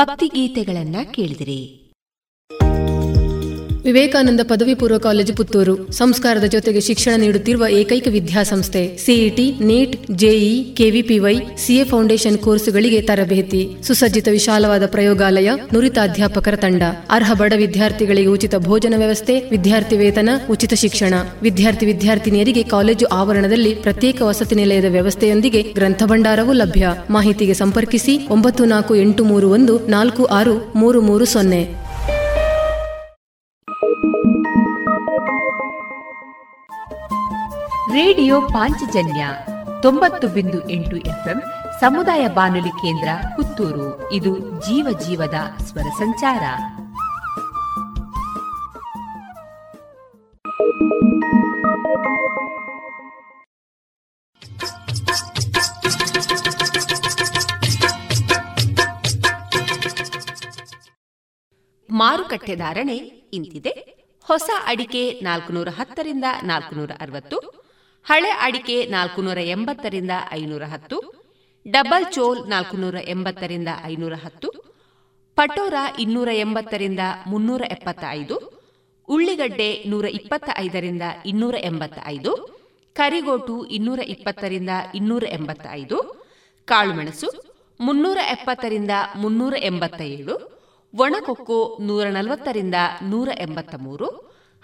ಭಕ್ತಿಗೀತೆಗಳನ್ನ 0.05 0.97
ಕೇಳಿದಿರಿ. 1.15 1.81
ವಿವೇಕಾನಂದ 3.83 4.41
ಪದವಿ 4.49 4.75
ಪೂರ್ವ 4.75 4.99
ಕಾಲೇಜು 4.99 5.35
ಪುತ್ತೂರು. 5.35 5.93
ಸಂಸ್ಕಾರದ 5.93 6.45
ಜೊತೆಗೆ 6.45 6.81
ಶಿಕ್ಷಣ 6.81 7.21
ನೀಡುತ್ತಿರುವ 7.21 7.67
ಏಕೈಕ 7.71 8.09
ವಿದ್ಯಾಸಂಸ್ಥೆ 8.11 8.97
CET 8.97 9.53
NEET 9.61 10.04
JEE, 10.17 10.75
KVPY, 10.75 11.37
CA 11.57 11.85
foundation 11.85 12.39
ಕೋರ್ಸುಗಳಿಗೆ 12.39 13.03
ತರಬೇತಿ. 13.03 13.77
ಸುಸಜ್ಜಿತ 13.83 14.29
ವಿಶಾಲವಾದ 14.29 14.87
ಪ್ರಯೋಗಾಲಯ, 14.87 15.51
ನುರಿತ 15.55 15.99
ಅಧ್ಯಾಪಕರ 16.03 16.57
ತಂಡ. 16.57 16.83
ಅರ್ಹ 17.11 17.33
ಬಡ 17.39 17.53
ವಿದ್ಯಾರ್ಥಿಗಳಿಗೆ 17.57 18.27
ಉಚಿತ 18.27 18.55
ಭೋಜನ 18.55 18.95
ವ್ಯವಸ್ಥೆ, 18.97 19.41
ವಿದ್ಯಾರ್ಥಿ 19.41 19.97
ವೇತನ, 19.97 20.29
ಉಚಿತ 20.51 20.75
ಶಿಕ್ಷಣ. 20.75 21.15
ವಿದ್ಯಾರ್ಥಿ 21.43 21.87
ವಿದ್ಯಾರ್ಥಿನಿಯರಿಗೆ 21.87 22.63
ಕಾಲೇಜು 22.63 23.07
ಆವರಣದಲ್ಲಿ 23.07 23.75
ಪ್ರತ್ಯೇಕ 23.75 24.23
ವಸತಿ 24.23 24.55
ನಿಲಯದ 24.55 24.85
ವ್ಯವಸ್ಥೆಯೊಂದಿಗೆ 24.85 25.63
ಗ್ರಂಥ 25.63 26.03
ಭಂಡಾರವೂ 26.05 26.53
ಲಭ್ಯ. 26.53 26.89
ಮಾಹಿತಿಗೆ 27.11 27.55
ಸಂಪರ್ಕಿಸಿ 27.55 28.29
ಒಂಬತ್ತು 28.31 28.65
ನಾಲ್ಕು 28.65 28.95
ಎಂಟು 28.95 29.25
ಮೂರು 29.25 29.51
ಒಂದು 29.51 29.87
ನಾಲ್ಕು 29.87 30.25
ಆರು 30.25 30.73
ಮೂರು 30.77 31.01
ಮೂರು 31.01 31.25
ಸೊನ್ನೆ. 31.25 31.63
ರೇಡಿಯೋ 37.93 38.41
ಪಾಂಚಜನ್ಯ. 38.41 39.54
ತೊಂಬತ್ತು 39.85 40.29
ಬಿಂದು 40.29 40.69
ಎಂಟು 40.69 40.97
ಎಫ್ಎಂ 40.97 41.43
ಸಮುದಾಯ 41.81 42.29
ಬಾನುಲಿ 42.29 42.69
ಕೇಂದ್ರ 42.69 43.09
ಪುತ್ತೂರು. 43.37 44.13
ಇದು 44.13 44.39
ಜೀವ 44.39 44.99
ಜೀವದ 44.99 45.35
ಸ್ವರ 45.63 45.83
ಸಂಚಾರ. 45.83 46.43
ಮಾರುಕಟ್ಟೆ 61.91 62.55
ಧಾರಣೆ 62.55 62.97
ಇಂತಿದೆ. 62.97 63.71
ಹೊಸ 64.23 64.51
ಅಡಿಕೆ 64.67 65.21
ನಾಲ್ಕುನೂರ 65.21 65.69
ಹತ್ತರಿಂದ 65.79 66.25
ನಾಲ್ಕುನೂರ 66.43 66.91
ಅರವತ್ತು 67.01 67.64
ಹಳೆ 68.07 68.31
ಅಡಿಕೆ 68.31 68.87
ನಾಲ್ಕುನೂರ 68.87 69.39
ಎಂಬತ್ತರಿಂದ 69.39 70.11
ಐನೂರ 70.33 70.63
ಹತ್ತು, 70.65 70.97
ಡಬಲ್ 71.67 72.13
ಚೋಲ್ 72.13 72.49
ನಾಲ್ಕುನೂರ 72.49 72.95
ಎಂಬತ್ತರಿಂದ 73.05 73.69
ಐನೂರ 73.85 74.15
ಹತ್ತು, 74.15 74.49
ಪಟೋರ 75.37 75.75
ಇನ್ನೂರ 75.99 76.29
ಎಂಬತ್ತರಿಂದ 76.33 77.01
ಮುನ್ನೂರ 77.27 77.63
ಎಪ್ಪತ್ತ 77.71 78.05
ಐದು 78.11 78.37
ಉಳ್ಳಿಗಡ್ಡೆ 79.09 79.85
ನೂರ 79.87 80.05
ಇಪ್ಪತ್ತ 80.05 80.51
ಐದರಿಂದ 80.57 81.03
ಇನ್ನೂರ 81.27 81.55
ಎಂಬತ್ತ 81.61 81.99
ಐದು 82.07 82.33
ಕರಿಗೋಟು 82.97 83.67
ಇನ್ನೂರ 83.67 83.99
ಇಪ್ಪತ್ತರಿಂದ 83.99 84.71
ಇನ್ನೂರ 84.95 85.25
ಎಂಬತ್ತ 85.31 85.67
ಐದು 85.71 85.97
ಕಾಳುಮೆಣಸು 86.65 87.29
ಮುನ್ನೂರ 87.81 88.19
ಎಪ್ಪತ್ತರಿಂದ 88.31 88.91
ಮುನ್ನೂರ 89.17 89.55
ಎಂಬತ್ತ 89.61 90.01
ಏಳು 90.01 90.35
ಒಣಕೊಕ್ಕೋ 90.95 91.77
ನೂರ 91.81 92.09
ನಲವತ್ತರಿಂದ 92.09 92.75
ನೂರ 93.03 93.29
ಎಂಬತ್ತ 93.41 93.75
ಮೂರು 93.77 94.09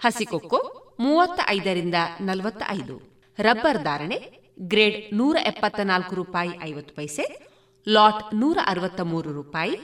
ಹಸಿಕೊಕ್ಕೋ 0.01 0.59
ಮೂವತ್ತ 0.99 1.39
ಐದರಿಂದ 1.47 1.95
ನಲವತ್ತ 2.21 2.63
ಐದು 2.69 3.10
ರಬ್ಬರ್ 3.41 3.83
ಧಾರಣೆ, 3.83 4.31
ಗ್ರೇಡ್ 4.59 5.17
ನೂರ 5.17 5.37
ಎಪ್ಪತ್ತ 5.45 5.79
ನಾಲ್ಕು 5.79 6.15
ರೂಪಾಯಿ 6.15 6.49
ಐವತ್ತು 6.63 6.95
ಪೈಸೆ, 6.95 7.47
ಲಾಟ್ 7.89 8.35
ನೂರ 8.35 8.57
ಅರವತ್ತ 8.67 9.01
ಮೂರು 9.01 9.33
ರೂಪಾಯಿ, 9.33 9.77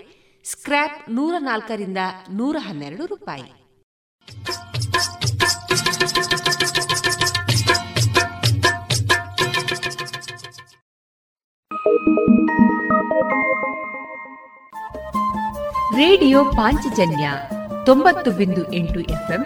ಸ್ಕ್ರ್ಯಾಪ್ 0.52 1.10
ನೂರ 1.10 1.34
ನಾಲ್ಕರಿಂದ 1.40 1.98
ನೂರ 2.32 2.56
ಹನ್ನೆರಡು 2.60 3.06
ರೂಪಾಯಿ. 3.06 3.68
ರೇಡಿಯೋ 15.98 16.46
ಪಾಂಚಜನ್ಯ 16.46 17.32
ತೊಂಬತ್ತು 17.86 18.32
ಬಿಂದು 18.32 18.74
ಎಂಟು 18.74 19.00
ಎಫ್ಎಂ 19.00 19.46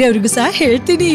ಬೇರೆಯವ್ರಿಗೂ 0.00 0.30
ಸಹ 0.34 0.48
ಹೇಳ್ತೀನಿ. 0.50 1.08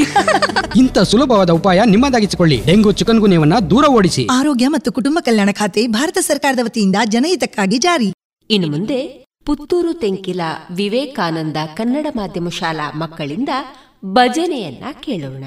ಇಂಥ 0.75 0.97
ಸುಲಭವಾದ 0.99 1.49
ಉಪಾಯ 1.49 1.81
ನಿಮ್ಮದಾಗಿಸಿಕೊಳ್ಳಿ. 1.85 2.57
ಡೆಂಗು 2.65 2.91
ಚಿಕನ್ 2.91 3.19
ಗುನ್ಯವನ್ನ 3.19 3.55
ದೂರ 3.69 3.85
ಓಡಿಸಿ. 3.97 4.23
ಆರೋಗ್ಯ 4.31 4.67
ಮತ್ತು 4.67 4.89
ಕುಟುಂಬ 4.91 5.17
ಕಲ್ಯಾಣ 5.21 5.49
ಖಾತೆ 5.51 5.87
ಭಾರತ 5.87 6.17
ಸರ್ಕಾರದ 6.21 6.59
ವತಿಯಿಂದ 6.63 6.95
ಜನಹಿತಕ್ಕಾಗಿ 7.05 7.77
ಜಾರಿ. 7.77 8.09
ಇನ್ನು 8.49 8.67
ಮುಂದೆ 8.71 8.99
ಪುತ್ತೂರು 9.45 9.93
ತೆಂಕಿಲ 9.93 10.41
ವಿವೇಕಾನಂದ 10.75 11.57
ಕನ್ನಡ 11.75 12.07
ಮಾಧ್ಯಮ 12.15 12.49
ಶಾಲಾ 12.49 12.91
ಮಕ್ಕಳಿಂದ 12.95 13.49
ಭಜನೆಯನ್ನ 14.05 14.85
ಕೇಳೋಣ. 15.03 15.45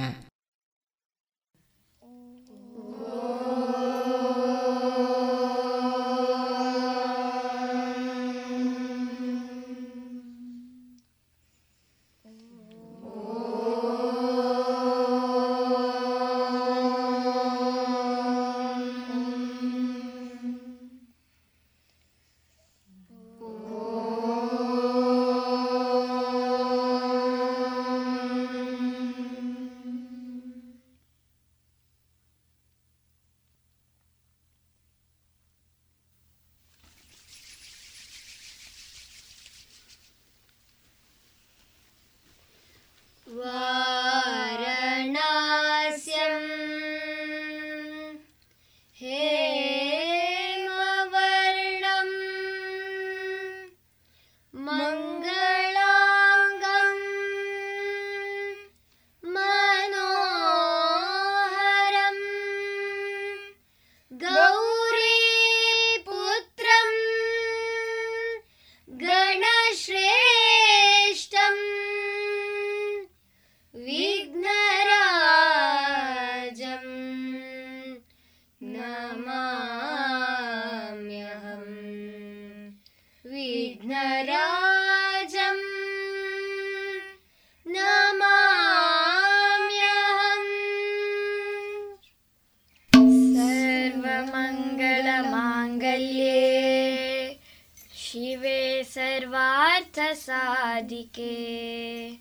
त्र्यम्बके। 101.18 102.16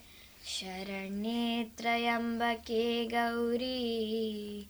शरण्ये 0.46 1.68
त्र्यम्बके 1.78 3.06
गौरी। 3.06 4.68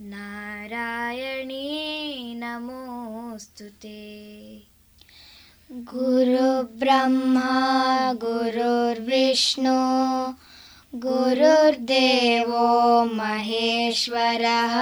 नारायणी 0.00 2.34
नमोऽस्तु 2.34 3.64
ते। 3.64 4.62
गुरुर्ब्रह्मा 5.72 8.12
गुरुर्विष्णु 8.12 10.32
गुरुर्देवो 10.94 13.04
महेश्वरः। 13.04 14.74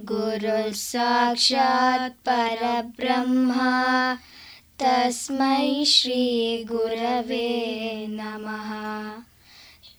गुरुः 0.00 0.72
साक्षात् 0.72 2.12
परब्रह्मा 2.12 4.18
तस्मै 4.80 5.84
श्रीगुरवे 5.92 7.46
नमः 8.10 8.68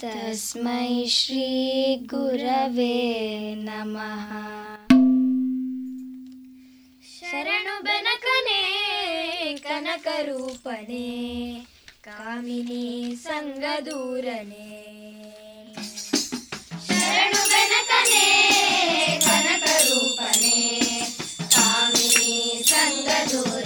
तस्मै 0.03 0.85
श्रीगुरवे 1.15 2.93
नमः 3.65 4.29
शरणुबनकने 7.09 8.61
कनकरूपने 9.67 11.05
कामिनी 12.07 12.87
सङ्गदूरने 13.25 14.71
शरणुबनकने 16.87 18.25
कनकरूपने 19.27 20.57
कामिनी 21.57 22.37
सङ्गदूरने 22.71 23.58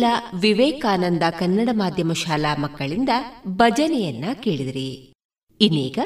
ತೆಂಕಿಲ 0.00 0.38
ವಿವೇಕಾನಂದ 0.40 1.22
ಕನ್ನಡ 1.38 1.68
ಮಾಧ್ಯಮ 1.72 2.12
ಶಾಲಾ 2.12 2.56
ಮಕ್ಕಳಿಂದ 2.56 3.08
ಭಜನೆಯನ್ನ 3.48 4.24
ಕೇಳಿದ್ರಿ. 4.32 5.12
ಇನ್ನೀಗ 5.60 5.98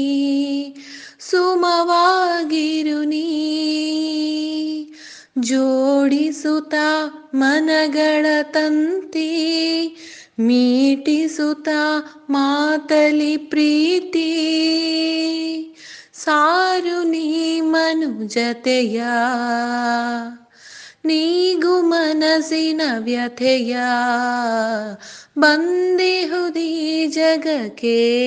ಸುಮವಾಗಿರು 1.32 3.04
ನೀ. 3.04 3.26
ಜೋಡಿಸುತ್ತ 5.40 6.74
ಮನಗಳ 7.36 8.26
ತಂತಿ, 8.44 9.30
ಮೀಟಿಸುತ್ತ 10.40 11.70
ಮಾತಲಿ 12.30 13.38
ಪ್ರೀತಿ. 13.38 14.36
ಸಾರು 16.14 17.04
ನೀ 17.04 17.62
ಮನುಜತೆಯ, 17.62 19.04
ನೀಗು 21.06 21.82
ಮನಸ್ಸಿನ 21.82 22.82
ವ್ಯಥೆಯ. 22.98 23.78
ಬಂದಿಹುದಿ 25.40 27.08
ಜಗಕ್ಕೆ 27.08 28.20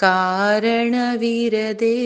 ಕಾರಣವಿರದೆ 0.00 1.98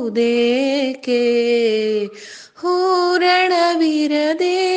ಹೂರಣವಿರದೆ 2.57 4.75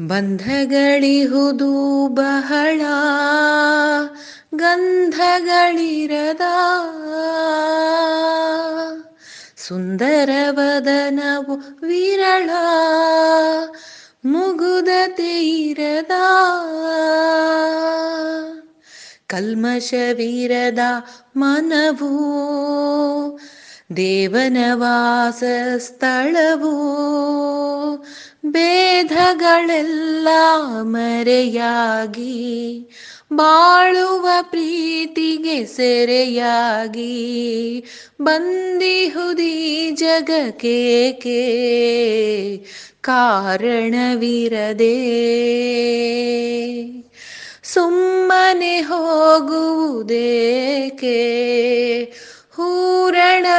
ಬಂಧಗಳಿಹುದು 0.00 2.08
ಬಹಳ 2.08 2.80
ಗಂಧಗಳಿರದ 4.54 6.40
ಸುಂದರವದನವು 9.56 11.86
ವಿರಳ 11.86 12.50
ಮುಗುದತೆ 14.25 15.33
ಇರದ 15.61 16.13
ಕಲ್ಮಶವಿರದ 19.27 20.81
ಮನವು 21.37 22.11
ದೇವನ 23.95 24.57
ವಾಸ 24.73 25.43
ಸ್ಥಳವು 25.77 26.73
ಭೇದಗಳೆಲ್ಲ 28.45 30.27
ಮರೆಯಾಗಿ 30.85 32.35
ಬಾಳುವ 33.32 34.28
ಪ್ರೀತಿಗೆ 34.42 35.64
ಸೆರೆಯಾಗಿ 35.64 37.04
ಬಂದಿಹುದಿ 38.20 39.90
ಜಗಕೇಕೆ 39.90 41.38
ಕಾರಣವಿರದೆ? 43.00 43.68
ಸುಮ್ಮನೆ 47.64 48.80
ಹೋಗುವುದೇಕೆ? 48.80 49.74
ಹೂರಣವಿರದೆ? 52.56 53.58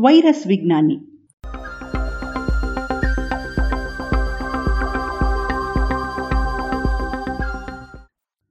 ವೈರಸ್ 0.00 0.46
ವಿಜ್ಞಾನಿ. 0.46 0.94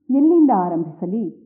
ಎಲ್ಲಿಂದ 0.09 0.51
ಆರಂಭಿಸಲಿ? 0.55 1.45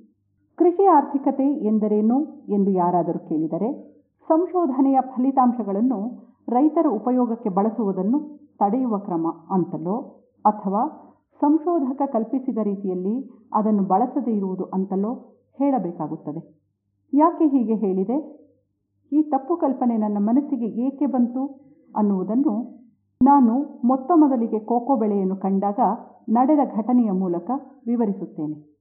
ಕೃಷಿ 0.55 0.85
ಆರ್ಥಿಕತೆ 0.85 1.65
ಎಂದರೇನು 1.65 2.25
ಎಂದು 2.49 2.71
ಯಾರಾದರೂ 2.71 3.19
ಕೇಳಿದರೆ, 3.19 3.93
ಸಂಶೋಧನೆಯ 4.27 4.97
ಫಲಿತಾಂಶಗಳನ್ನು 5.01 6.29
ರೈತರ 6.49 6.85
ಉಪಯೋಗಕ್ಕೆ 6.87 7.49
ಬಳಸುವುದನ್ನು 7.49 8.49
ತಡೆಯುವ 8.59 8.97
ಕ್ರಮ 8.97 9.27
ಅಂತಲೋ, 9.51 10.01
ಅಥವಾ 10.45 10.87
ಸಂಶೋಧಕ 11.41 12.01
ಕಲ್ಪಿಸಿದ 12.13 12.57
ರೀತಿಯಲ್ಲಿ 12.63 13.47
ಅದನ್ನು 13.53 13.83
ಬಳಸದೇ 13.83 14.31
ಇರುವುದು 14.31 14.63
ಅಂತಲೋ 14.63 15.13
ಹೇಳಬೇಕಾಗುತ್ತದೆ. 15.57 16.59
ಯಾಕೆ 17.13 17.45
ಹೀಗೆ 17.45 17.75
ಹೇಳಿದೆ? 17.75 18.38
ಈ 19.11 19.21
ತಪ್ಪು 19.21 19.57
ಕಲ್ಪನೆ 19.57 19.97
ನನ್ನ 19.97 20.17
ಮನಸ್ಸಿಗೆ 20.19 20.65
ಏಕೆ 20.65 21.05
ಬಂತು 21.05 21.43
ಅನ್ನುವುದನ್ನು 21.95 22.79
ನಾನು 23.23 23.81
ಮೊತ್ತ 23.85 24.11
ಮೊದಲಿಗೆ 24.15 24.59
ಕೋಕೋ 24.59 24.95
ಬೆಳೆಯನ್ನು 24.95 25.35
ಕಂಡಾಗ 25.35 25.79
ನಡೆದ 26.29 26.59
ಘಟನೆಯ 26.75 27.11
ಮೂಲಕ 27.11 27.51
ವಿವರಿಸುತ್ತೇನೆ. 27.87 28.79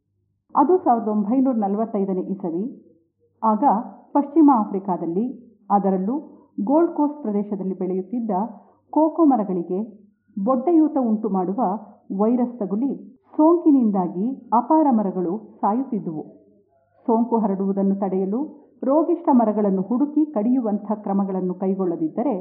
ಅದು 0.57 0.79
ಸಾವಿರದ 0.79 1.09
ಒಂಬೈನೂರ 1.09 1.55
ನಲವತ್ತೈದನೇ 1.55 2.21
ಇಸವಿ. 2.21 2.65
ಆಗ 3.45 3.65
ಪಶ್ಚಿಮ 4.13 4.51
ಆಫ್ರಿಕಾದಲ್ಲಿ, 4.55 5.57
ಅದರಲ್ಲೂ 5.71 6.19
ಗೋಲ್ಡ್ 6.65 6.93
ಕೋಸ್ಟ್ 6.93 7.23
ಪ್ರದೇಶದಲ್ಲಿ 7.23 7.79
ಬೆಳೆಯುತ್ತಿದ್ದ 7.79 8.31
ಕೋಕೋ 8.91 9.25
ಮರಗಳಿಗೆ 9.25 10.09
ಬೊಡ್ಡೆಯೂತ 10.45 10.97
ಉಂಟು 11.01 11.31
ಮಾಡುವ 11.31 11.61
ವೈರಸ್ 12.19 12.59
ತಗುಲಿ 12.59 12.93
ಸೋಂಕಿನಿಂದಾಗಿ 13.37 14.51
ಅಪಾರ 14.53 14.87
ಮರಗಳು 14.91 15.59
ಸಾಯುತ್ತಿದ್ದುವು. 15.61 16.23
ಸೋಂಕು 17.07 17.39
ಹರಡುವುದನ್ನು 17.39 17.95
ತಡೆಯಲು 17.95 18.68
ರೋಗಿಷ್ಠ 18.83 19.29
ಮರಗಳನ್ನು 19.33 19.83
ಹುಡುಕಿ 19.83 20.33
ಕಡಿಯುವಂಥ 20.33 20.93
ಕ್ರಮಗಳನ್ನು 20.95 21.55
ಕೈಗೊಳ್ಳದಿದ್ದರೆ 21.55 22.35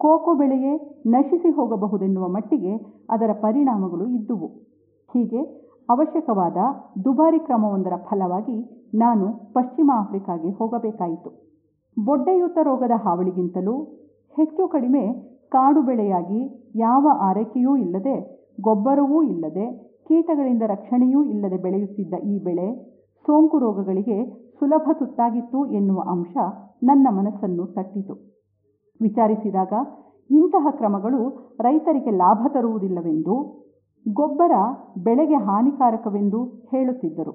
ಕೋಕೋ 0.00 0.34
ಬೆಳೆಯೇ 0.34 0.72
ನಶಿಸಿ 1.06 1.50
ಹೋಗಬಹುದೆನ್ನುವ 1.50 2.28
ಮಟ್ಟಿಗೆ 2.28 2.72
ಅದರ 3.10 3.30
ಪರಿಣಾಮಗಳು 3.32 4.06
ಇದ್ದುವು. 4.08 4.48
ಹೀಗೆ 5.14 5.40
ಅವಶ್ಯಕವಾದ 5.88 6.56
ದುಬಾರಿ 7.04 7.38
ಕ್ರಮವೊಂದರ 7.38 7.96
ಫಲವಾಗಿ 7.96 8.56
ನಾನು 8.94 9.26
ಪಶ್ಚಿಮ 9.52 9.90
ಆಫ್ರಿಕಾಗೆ 9.94 10.50
ಹೋಗಬೇಕಾಯಿತು. 10.50 11.30
ಬೊಡ್ಡೆಯುತ 12.04 12.58
ರೋಗದ 12.62 12.94
ಹಾವಳಿಗಿಂತಲೂ 12.96 13.82
ಹೆಚ್ಚು 14.34 14.68
ಕಡಿಮೆ 14.68 15.02
ಕಾಡು 15.48 15.82
ಬೆಳೆಯಾಗಿ 15.82 16.70
ಯಾವ 16.76 17.08
ಆರೈಕೆಯೂ 17.20 17.76
ಇಲ್ಲದೆ, 17.76 18.16
ಗೊಬ್ಬರವೂ 18.60 19.22
ಇಲ್ಲದೆ, 19.22 19.66
ಕೀಟಗಳಿಂದ 20.08 20.62
ರಕ್ಷಣೆಯೂ 20.66 21.24
ಇಲ್ಲದೆ 21.24 21.62
ಬೆಳೆಯುತ್ತಿದ್ದ 21.62 22.14
ಈ 22.14 22.44
ಬೆಳೆ 22.44 22.66
ಸೋಂಕು 23.24 23.58
ರೋಗಗಳಿಗೆ 23.58 24.18
ಸುಲಭ 24.60 24.90
ತುತ್ತಾಗಿತ್ತು 24.92 25.66
ಎನ್ನುವ 25.66 26.00
ಅಂಶ 26.10 26.36
ನನ್ನ 26.82 27.06
ಮನಸ್ಸನ್ನು 27.10 27.66
ತಟ್ಟಿತು. 27.66 28.14
ವಿಚಾರಿಸಿದಾಗ, 29.00 29.72
ಇಂತಹ 30.30 30.66
ಕ್ರಮಗಳು 30.70 31.20
ರೈತರಿಗೆ 31.60 32.10
ಲಾಭ 32.10 32.46
ತರುವುದಿಲ್ಲವೆಂದು, 32.48 33.66
ಗೊಬ್ಬರ 34.06 34.52
ಬೆಳೆಗೆ 35.02 35.34
ಹಾನಿಕಾರಕವೆಂದು 35.34 36.44
ಹೇಳುತ್ತಿದ್ದರು. 36.44 37.32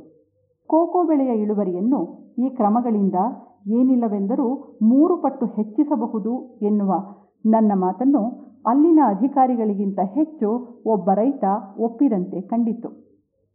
ಕೋಕೋ 0.68 1.03
ಬೆಳೆಯ 1.03 1.41
ಇಳುವರಿಯನ್ನು 1.41 1.99
ಈ 2.38 2.49
ಕ್ರಮಗಳಿಂದ 2.49 3.15
ಏನಿಲ್ಲವೆಂದರೂ 3.68 4.77
ಮೂರು 4.81 5.18
ಪಟ್ಟು 5.18 5.45
ಹೆಚ್ಚಿಸಬಹುದು 5.45 6.60
ಎನ್ನುವ 6.61 6.93
ನನ್ನ 7.45 7.72
ಮಾತನ್ನು 7.76 8.23
ಅಲ್ಲಿನ 8.68 8.99
ಅಧಿಕಾರಿಗಳಿಗಿಂತ 9.07 9.99
ಹೆಚ್ಚು 9.99 10.49
ಒಬ್ಬ 10.85 11.11
ರೈತ 11.11 11.43
ಒಪ್ಪಿದಂತೆ 11.80 12.41
ಕಂಡಿತ್ತು. 12.41 12.89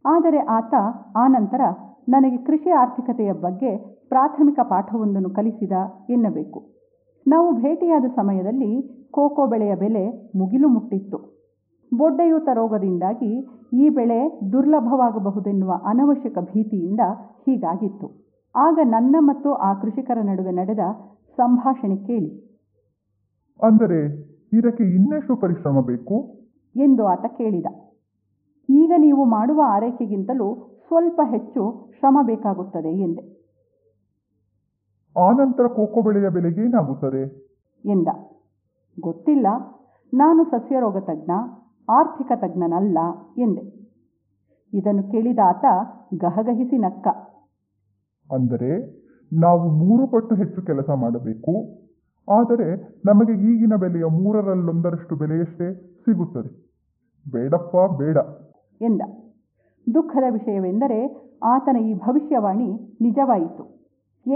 ಆದರೆ 0.05 0.37
ಆತ 0.37 0.73
ಆನಂತರ 1.15 1.61
ನನಗೆ 2.07 2.37
ಕೃಷಿ 2.37 2.69
ಆರ್ಥಿಕತೆಯ 2.69 3.33
ಬಗ್ಗೆ 3.33 3.77
ಪ್ರಾಥಮಿಕ 4.09 4.59
ಪಾಠವೊಂದನ್ನು 4.63 5.29
ಕಲಿಸಿದ 5.29 5.71
ಎನ್ನಬೇಕು. 6.09 6.63
ನಾವು 7.27 7.53
ಭೇಟಿಯಾದ 7.53 8.05
ಸಮಯದಲ್ಲಿ 8.05 8.81
ಕೋಕೋ 9.11 9.47
ಬೆಳೆಯ 9.47 9.75
ಬೆಲೆ 9.75 10.31
ಮುಗಿಲು 10.35 10.67
ಮುಟ್ಟಿತ್ತು. 10.67 11.17
ಬೊಡ್ಡೆಯೂತ 11.93 12.49
ರೋಗದಿಂದಾಗಿ 12.53 13.47
ಈ 13.73 13.89
ಬೆಳೆ 13.89 14.39
ದುರ್ಲಭವಾಗಬಹುದೆನ್ನುವ 14.51 15.81
ಅನವಶ್ಯಕ 15.85 16.37
ಭೀತಿಯಿಂದ 16.39 16.99
ಹೀಗಾಗಿತ್ತು. 17.45 18.27
ಆಗ 18.55 18.79
ನನ್ನ 18.83 19.15
ಮತ್ತು 19.19 19.53
ಆ 19.53 19.73
ಕೃಷಿಕರ 19.73 20.17
ನಡುವೆ 20.21 20.51
ನಡೆದ 20.51 20.79
ಸಂಭಾಷಣೆ 21.37 21.97
ಕೇಳಿ. 21.97 22.29
ಅಂದರೆ 23.63 23.99
ಇದಕ್ಕೆ 24.53 24.83
ಇನ್ನೆಷ್ಟು 24.83 25.35
ಪರಿಶ್ರಮ 25.35 25.81
ಬೇಕು? 25.81 26.45
ಎಂದು 26.75 27.05
ಆತ 27.05 27.25
ಕೇಳಿದ. 27.37 27.65
ಈಗ 28.69 28.91
ನೀವು 28.97 29.25
ಮಾಡುವ 29.25 29.61
ಆರೈಕೆಗಿಂತಲೂ 29.65 30.77
ಸ್ವಲ್ಪ 30.87 31.21
ಹೆಚ್ಚು 31.23 31.86
ಶ್ರಮ 31.99 32.19
ಬೇಕಾಗುತ್ತದೆ 32.25 32.99
ಎಂದೆ. 32.99 33.37
ಆನಂತರ 35.19 35.67
ಕೋಕೋ 35.67 36.01
ಬೆಳೆಯ 36.01 36.29
ಬೆಲೆಗೆ 36.29 36.61
ಏನಾಗುತ್ತದೆ? 36.61 37.51
ಎಂದ. 37.85 38.07
ಗೊತ್ತಿಲ್ಲ. 38.99 39.47
ನಾನು 40.13 40.43
ಸಸ್ಯರೋಗ 40.43 40.97
ತಜ್ಞ 40.97 41.31
ಆರ್ಥಿಕ 41.89 42.31
ತಜ್ಞನಲ್ಲ 42.35 42.97
ಎಂದೆ. 43.37 43.91
ಇದನ್ನು 44.73 45.03
ಕೇಳಿದ 45.03 45.39
ಆತ 45.45 45.65
ಗಹಗಹಿಸಿ 46.17 46.77
ನಕ್ಕ. 46.77 47.07
ಅಂದರೆ 48.33 48.97
ನಾವು 49.39 49.71
ಮೂರು 49.71 50.07
ಪಟ್ಟು 50.07 50.35
ಹೆಚ್ಚು 50.35 50.61
ಕೆಲಸ 50.61 50.89
ಮಾಡಬೇಕು 50.89 51.79
ಆದರೆ 52.31 52.99
ನಮಗೆ 53.05 53.31
ಈಗಿನ 53.31 53.73
ಬೆಲೆಯ 53.75 54.03
ಮೂರರಲ್ಲೊಂದರಷ್ಟು 54.03 55.15
ಬೆಲೆಯಷ್ಟೇ 55.15 55.73
ಸಿಗುತ್ತದೆ. 55.75 56.67
ಬೇಡಪ್ಪ 57.31 57.97
ಬೇಡ. 57.97 58.17
ಎಂದ. 58.81 59.01
ದುಃಖದ 59.93 60.23
ವಿಷಯವೆಂದರೆ 60.31 61.26
ಆತನ 61.43 61.77
ಈ 61.77 61.93
ಭವಿಷ್ಯವಾಣಿ 61.93 62.97
ನಿಜವಾಯಿತು. 63.01 63.63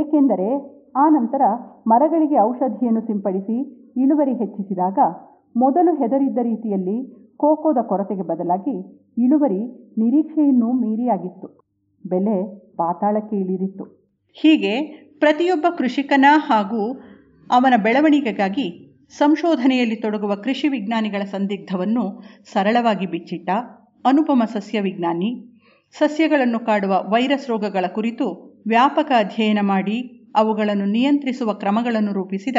ಏಕೆಂದರೆ 0.02 0.82
ಆ 0.96 1.10
ನಂತರ 1.10 1.42
ಮರಗಳಿಗೆ 1.88 2.40
ಔಷಧಿಯನ್ನು 2.40 3.02
ಸಿಂಪಡಿಸಿ 3.02 3.58
ಇಳುವರಿ 3.98 4.34
ಹೆಚ್ಚಿಸಿದಾಗ 4.34 5.00
ಮೊದಲು 5.58 5.96
ಹೆದರಿದ್ದ 5.96 6.38
ರೀತಿಯಲ್ಲಿ 6.38 7.14
ಕೋಕೋದ 7.38 7.78
ಕೊರತೆಗೆ 7.82 8.22
ಬದಲಾಗಿ 8.22 9.06
ಇಳುವರಿ 9.24 9.66
ನಿರೀಕ್ಷೆಯನ್ನೂ 9.98 10.72
ಮೀರಿಯಾಗಿತ್ತು. 10.72 11.72
ಬೆಲೆ 12.06 12.68
ಪಾತಾಳಕ್ಕೆ 12.76 13.36
ಇಳಿದಿತ್ತು. 13.36 13.84
ಹೀಗೆ 14.34 14.82
ಪ್ರತಿಯೊಬ್ಬ 15.20 15.66
ಕೃಷಿಕನ 15.78 16.26
ಹಾಗೂ 16.36 16.94
ಅವನ 17.52 17.74
ಬೆಳವಣಿಗೆಗಾಗಿ 17.84 18.98
ಸಂಶೋಧನೆಯಲ್ಲಿ 19.10 19.96
ತೊಡಗುವ 19.96 20.36
ಕೃಷಿ 20.36 20.68
ವಿಜ್ಞಾನಿಗಳ 20.68 21.24
ಸಂದಿಗ್ಧವನ್ನು 21.24 22.22
ಸರಳವಾಗಿ 22.54 23.06
ಬಿಚ್ಚಿಟ್ಟ 23.06 23.50
ಅನುಪಮ 24.06 24.44
ಸಸ್ಯ 24.46 24.82
ವಿಜ್ಞಾನಿ 24.82 25.51
ಸಸ್ಯಗಳನ್ನು 25.94 26.60
ಕಾಡುವ 26.60 27.04
ವೈರಸ್ 27.10 27.50
ರೋಗಗಳ 27.50 27.86
ಕುರಿತು 27.88 28.26
ವ್ಯಾಪಕ 28.68 29.12
ಅಧ್ಯಯನ 29.18 29.60
ಮಾಡಿ 29.62 30.28
ಅವುಗಳನ್ನು 30.36 30.86
ನಿಯಂತ್ರಿಸುವ 30.86 31.54
ಕ್ರಮಗಳನ್ನು 31.54 32.14
ರೂಪಿಸಿದ 32.14 32.56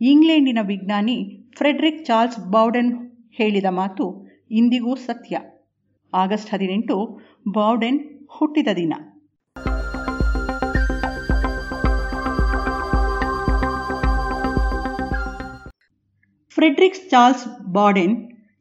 ಇಂಗ್ಲೆಂಡಿನ 0.00 0.58
ವಿಜ್ಞಾನಿ 0.66 1.46
ಫ್ರೆಡ್ರಿಕ್ 1.58 2.06
ಚಾರ್ಲ್ಸ್ 2.06 2.38
ಬೌಡೆನ್ 2.38 3.10
ಹೇಳಿದ 3.32 3.64
ಮಾತು 3.70 4.26
ಇಂದಿಗೂ 4.50 4.94
ಸತ್ಯ. 4.94 5.38
ಆಗಸ್ಟ್ 6.14 6.54
ಹದಿನೆಂಟು 6.54 7.20
ಬೌಡೆನ್ 7.48 8.00
ಹುಟ್ಟಿದ 8.30 8.68
ದಿನ. 8.76 8.94
ಫ್ರೆಡ್ರಿಕ್ಸ್ 16.48 17.10
ಚಾರ್ಲ್ಸ್ 17.10 17.72
ಬಾಡೆನ್ 17.72 18.16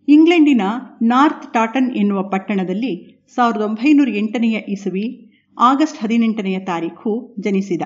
ಇಂಗ್ಲೆಂಡಿನ 0.08 0.62
ನಾರ್ತ್ 1.02 1.54
ಟಾಟನ್ 1.54 1.96
ಎನ್ನುವ 1.96 2.24
ಪಟ್ಟಣದಲ್ಲಿ 2.24 3.21
ಸಾವಿರದ 3.38 3.62
ಒಂಬೈನೂರ 3.62 4.10
ಎಂಟನೆಯ 4.10 4.58
ಇಸವಿ, 4.68 5.32
ಆಗಸ್ಟ್ 5.60 6.04
ಹದಿನೆಂಟನೆಯ 6.04 6.60
ತಾರೀಖು 6.60 7.36
ಜನಿಸಿದ. 7.40 7.82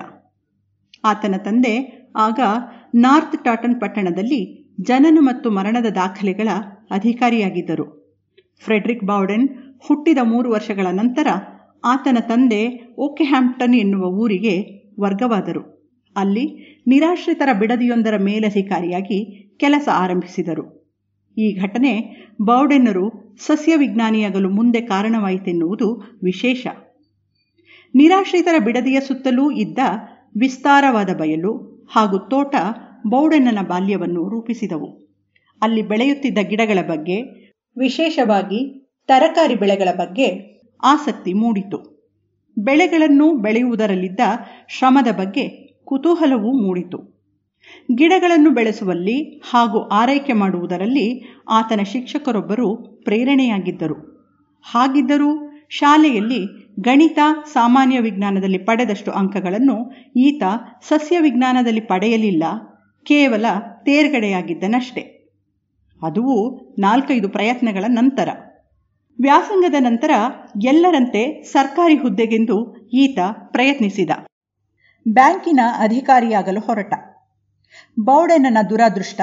ಆತನ 1.04 1.34
ತಂದೆ 1.36 2.06
ಆಗ 2.16 2.40
ನಾರ್ತ್ 2.94 3.44
ಟಾಟನ್ 3.44 3.80
ಪಟ್ಟಣದಲ್ಲಿ 3.80 4.72
ಜನನ 4.80 5.18
ಮತ್ತು 5.20 5.50
ಮರಣದ 5.50 5.86
ದಾಖಲೆಗಳ 5.86 6.48
ಅಧಿಕಾರಿಯಾಗಿದ್ದರು. 6.90 8.12
ಫ್ರೆಡ್ರಿಕ್ 8.62 9.04
ಬೌಡೆನ್ 9.04 9.48
ಹುಟ್ಟಿದ 9.78 10.18
ಮೂರು 10.22 10.50
ವರ್ಷಗಳ 10.50 10.86
ನಂತರ 10.86 11.28
ಆತನ 11.84 12.16
ತಂದೆ 12.20 12.94
ಓಕೆಹ್ಯಾಂಪ್ಟನ್ 12.98 13.74
ಎನ್ನುವ 13.74 14.06
ಊರಿಗೆ 14.06 14.54
ವರ್ಗವಾದರು. 15.00 15.62
ಅಲ್ಲಿ 16.16 16.76
ನಿರಾಶ್ರಿತರ 16.86 17.48
ಬಿಡದಿಯೊಂದರ 17.52 18.16
ಮೇಲಧಿಕಾರಿಯಾಗಿ 18.16 19.48
ಕೆಲಸ 19.56 19.88
ಆರಂಭಿಸಿದರು. 19.92 20.75
ಈ 21.36 21.54
ಘಟನೆ 21.60 22.16
ಬೌಡೆನ್ನರು 22.42 23.36
ಸಸ್ಯವಿಜ್ಞಾನಿಯಾಗಲು 23.46 24.50
ಮುಂದೆ 24.50 24.80
ಕಾರಣವಾಯಿತೆನ್ನುವುದು 24.80 26.18
ವಿಶೇಷ. 26.22 26.66
ನಿರಾಶ್ರಿತರ 27.94 28.62
ಬಿಡದಿಯ 28.64 29.00
ಸುತ್ತಲೂ 29.00 29.50
ಇದ್ದ 29.50 29.78
ವಿಸ್ತಾರವಾದ 30.38 31.16
ಬಯಲು 31.16 31.86
ಹಾಗೂ 31.92 32.18
ತೋಟ 32.18 32.54
ಬೌಡೆನ್ನನ 33.06 33.58
ಬಾಲ್ಯವನ್ನು 33.66 34.28
ರೂಪಿಸಿದವು. 34.28 35.06
ಅಲ್ಲಿ 35.62 35.82
ಬೆಳೆಯುತ್ತಿದ್ದ 35.82 36.38
ಗಿಡಗಳ 36.38 36.78
ಬಗ್ಗೆ, 36.88 37.22
ವಿಶೇಷವಾಗಿ 37.78 38.90
ತರಕಾರಿ 39.06 39.54
ಬೆಳೆಗಳ 39.54 39.88
ಬಗ್ಗೆ 39.96 40.56
ಆಸಕ್ತಿ 40.82 41.32
ಮೂಡಿತು. 41.32 41.96
ಬೆಳೆಗಳನ್ನು 42.58 43.36
ಬೆಳೆಯುವುದರಲ್ಲಿದ್ದ 43.36 44.20
ಶ್ರಮದ 44.68 45.14
ಬಗ್ಗೆ 45.16 45.48
ಕುತೂಹಲವೂ 45.84 46.66
ಮೂಡಿತು. 46.66 47.15
ಗಿಡಗಳನ್ನು 47.94 48.50
ಬೆಳೆಸುವಲ್ಲಿ 48.50 49.42
ಹಾಗೂ 49.50 49.80
ಆರೈಕೆ 49.80 50.32
ಮಾಡುವುದರಲ್ಲಿ 50.32 51.38
ಆತನ 51.50 51.80
ಶಿಕ್ಷಕರೊಬ್ಬರು 51.82 52.76
ಪ್ರೇರಣೆಯಾಗಿದ್ದರು. 53.04 54.16
ಹಾಗಿದ್ದರೂ 54.72 55.50
ಶಾಲೆಯಲ್ಲಿ 55.68 56.72
ಗಣಿತ, 56.80 57.18
ಸಾಮಾನ್ಯ 57.52 58.00
ವಿಜ್ಞಾನದಲ್ಲಿ 58.00 58.58
ಪಡೆದಷ್ಟು 58.58 59.10
ಅಂಕಗಳನ್ನು 59.10 59.92
ಈತ 60.16 60.42
ಸಸ್ಯ 60.88 61.18
ವಿಜ್ಞಾನದಲ್ಲಿ 61.18 61.80
ಪಡೆಯಲಿಲ್ಲ, 61.80 62.44
ಕೇವಲ 63.06 63.44
ತೇರ್ಗಡೆಯಾಗಿದ್ದನಷ್ಟೆ. 63.84 65.00
ಅದುವು 66.02 66.58
ನಾಲ್ಕೈದು 66.78 67.28
ಪ್ರಯತ್ನಗಳ 67.28 67.84
ನಂತರ. 67.88 68.28
ವ್ಯಾಸಂಗದ 69.20 69.74
ನಂತರ 69.78 70.10
ಎಲ್ಲರಂತೆ 70.64 71.42
ಸರ್ಕಾರಿ 71.42 71.94
ಹುದ್ದೆಗೆಂದು 71.94 72.88
ಈತ 72.92 73.18
ಪ್ರಯತ್ನಿಸಿದ. 73.50 74.10
ಬ್ಯಾಂಕಿನ 75.08 75.60
ಅಧಿಕಾರಿಯಾಗಲು 75.78 76.60
ಹೊರಟ. 76.60 76.94
ಬೌಡೆನನ 77.98 78.58
ದುರಾದೃಷ್ಟ, 78.70 79.20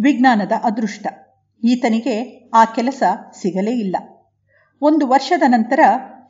ವಿಜ್ಞಾನದ 0.00 0.52
ಅದೃಷ್ಟ. 0.62 1.06
ಈತನಿಗೆ 1.64 2.48
ಆ 2.54 2.64
ಕೆಲಸ 2.64 3.02
ಸಿಗಲೇ 3.42 3.70
ಇಲ್ಲ. 3.70 3.96
ಒಂದು 4.82 5.06
ವರ್ಷದ 5.06 5.42
ನಂತರ 5.46 5.80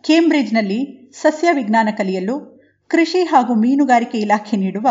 ಕೇಂಬ್ರಿಡ್ಜ್ನಲ್ಲಿ 0.05 1.11
ಸಸ್ಯ 1.23 1.53
ವಿಜ್ಞಾನ 1.53 1.89
ಕಲಿಯಲು 1.99 2.63
ಕೃಷಿ 2.89 3.25
ಹಾಗೂ 3.25 3.55
ಮೀನುಗಾರಿಕೆ 3.55 4.19
ಇಲಾಖೆ 4.19 4.57
ನೀಡುವ 4.57 4.89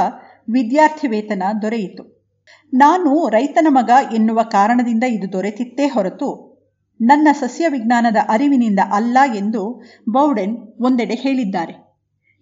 ವಿದ್ಯಾರ್ಥಿ 0.49 1.07
ವೇತನ 1.07 1.43
ದೊರೆಯಿತು. 1.61 2.27
ನಾನು 2.73 3.30
ರೈತನ 3.30 3.67
ಮಗ 3.69 3.89
ಎನ್ನುವ 4.13 4.43
ಕಾರಣದಿಂದ 4.43 5.03
ಇದು 5.03 5.31
ದೊರೆತಿತ್ತೇ 5.31 5.88
ಹೊರತು 5.88 6.53
ನನ್ನ 7.01 7.27
ಸಸ್ಯ 7.31 7.67
ವಿಜ್ಞಾನದ 7.67 8.15
ಅರಿವಿನಿಂದ 8.27 8.80
ಅಲ್ಲ 8.91 9.17
ಎಂದು 9.35 9.84
ಬೌಡೆನ್ 10.09 10.57
ಒಂದೆಡೆ 10.80 11.13
ಹೇಳಿದ್ದಾರೆ. 11.13 11.97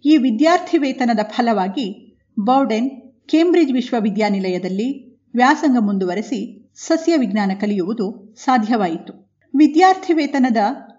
ಈ 0.06 0.18
ವಿದ್ಯಾರ್ಥಿ 0.18 0.78
ವೇತನದ 0.78 1.20
ಫಲವಾಗಿ 1.24 2.18
ಬೌಡೆನ್ 2.40 3.01
ಕೇಂಬ್ರಿಡ್ಜ್ 3.28 3.74
ವಿಶ್ವವಿದ್ಯಾನಿಲಯದಲ್ಲಿ 3.74 5.20
ವ್ಯಾಸಂಗ 5.36 5.78
ಮುಂದುವರೆಸಿ 5.80 6.72
ಸಸ್ಯ 6.76 7.18
ವಿಜ್ಞಾನ 7.18 7.52
ಕಲಿಯುವುದು 7.62 8.36
ಸಾಧ್ಯವಾಯಿತು. 8.36 9.14
ವಿದ್ಯಾರ್ಥಿ 9.56 10.14
ವೇತನದ 10.14 10.58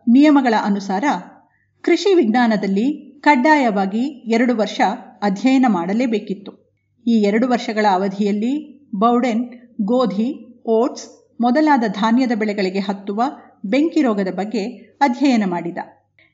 ನಿಯಮಗಳ 0.09 0.55
ಅನುಸಾರ 0.65 1.05
ಕೃಷಿ 1.83 2.15
ವಿಜ್ಞಾನದಲ್ಲಿ 2.15 2.87
ಕಡ್ಡಾಯವಾಗಿ 3.21 4.05
ಎರಡು 4.35 4.57
ವರ್ಷ 4.57 4.81
ಅಧ್ಯಯನ 5.23 5.67
ಮಾಡಲೇಬೇಕಿತ್ತು. 5.69 6.53
ಈ 7.07 7.11
ಎರಡು 7.11 7.49
ವರ್ಷಗಳ 7.49 7.87
ಅವಧಿಯಲ್ಲಿ 7.93 8.53
ಬೌಡೆನ್, 8.95 9.45
ಗೋಧಿ, 9.85 10.63
ಓಟ್ಸ್ 10.67 11.37
ಮೊದಲಾದ 11.41 11.85
ಧಾನ್ಯದ 11.89 12.33
ಬೆಳೆಗಳಿಗೆ 12.39 12.79
ಹತ್ತುವ 12.79 13.23
ಬೆಂಕಿ 13.65 14.03
ರೋಗದ 14.03 14.35
ಬಗ್ಗೆ 14.35 14.65
ಅಧ್ಯಯನ 15.01 15.43
ಮಾಡಿದ. 15.47 15.79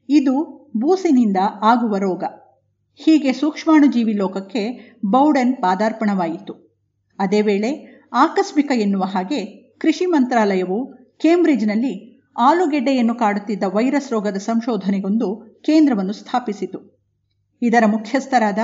ಇದು 0.09 0.35
ಬೂಸಿನಿಂದ 0.77 1.37
ಆಗುವ 1.63 1.97
ರೋಗ. 1.97 2.25
ಹೀಗೆ 3.01 3.33
ಸೂಕ್ಷ್ಮಾಣುಜೀವಿ 3.33 4.13
ಲೋಕಕ್ಕೆ 4.13 4.95
ಬೌಡನ್ 5.07 5.57
ಪಾದಾರ್ಪಣವಾಯಿತು. 5.57 6.79
ಅದೇ 7.19 7.41
ವೇಳೆ 7.41 8.03
ಆಕಸ್ಮಿಕ 8.13 8.71
ಎನ್ನುವ 8.75 9.03
ಹಾಗೆ 9.03 9.45
ಕೃಷಿ 9.79 10.07
ಮಂತ್ರಾಲಯವು 10.07 10.87
ಕೇಂಬ್ರಿಡ್ಜ್ನಲ್ಲಿ 11.19 12.25
ಆಲೂಗೆಡ್ಡೆಯನ್ನು 12.37 13.15
ಕಾಡುತ್ತಿದ್ದ 13.15 13.63
ವೈರಸ್ 13.63 14.13
ರೋಗದ 14.13 14.37
ಸಂಶೋಧನೆಗೊಂದು 14.37 15.37
ಕೇಂದ್ರವನ್ನು 15.65 16.13
ಸ್ಥಾಪಿಸಿತು. 16.13 17.03
ಇದರ 17.63 17.87
ಮುಖ್ಯಸ್ಥರಾದ 17.87 18.59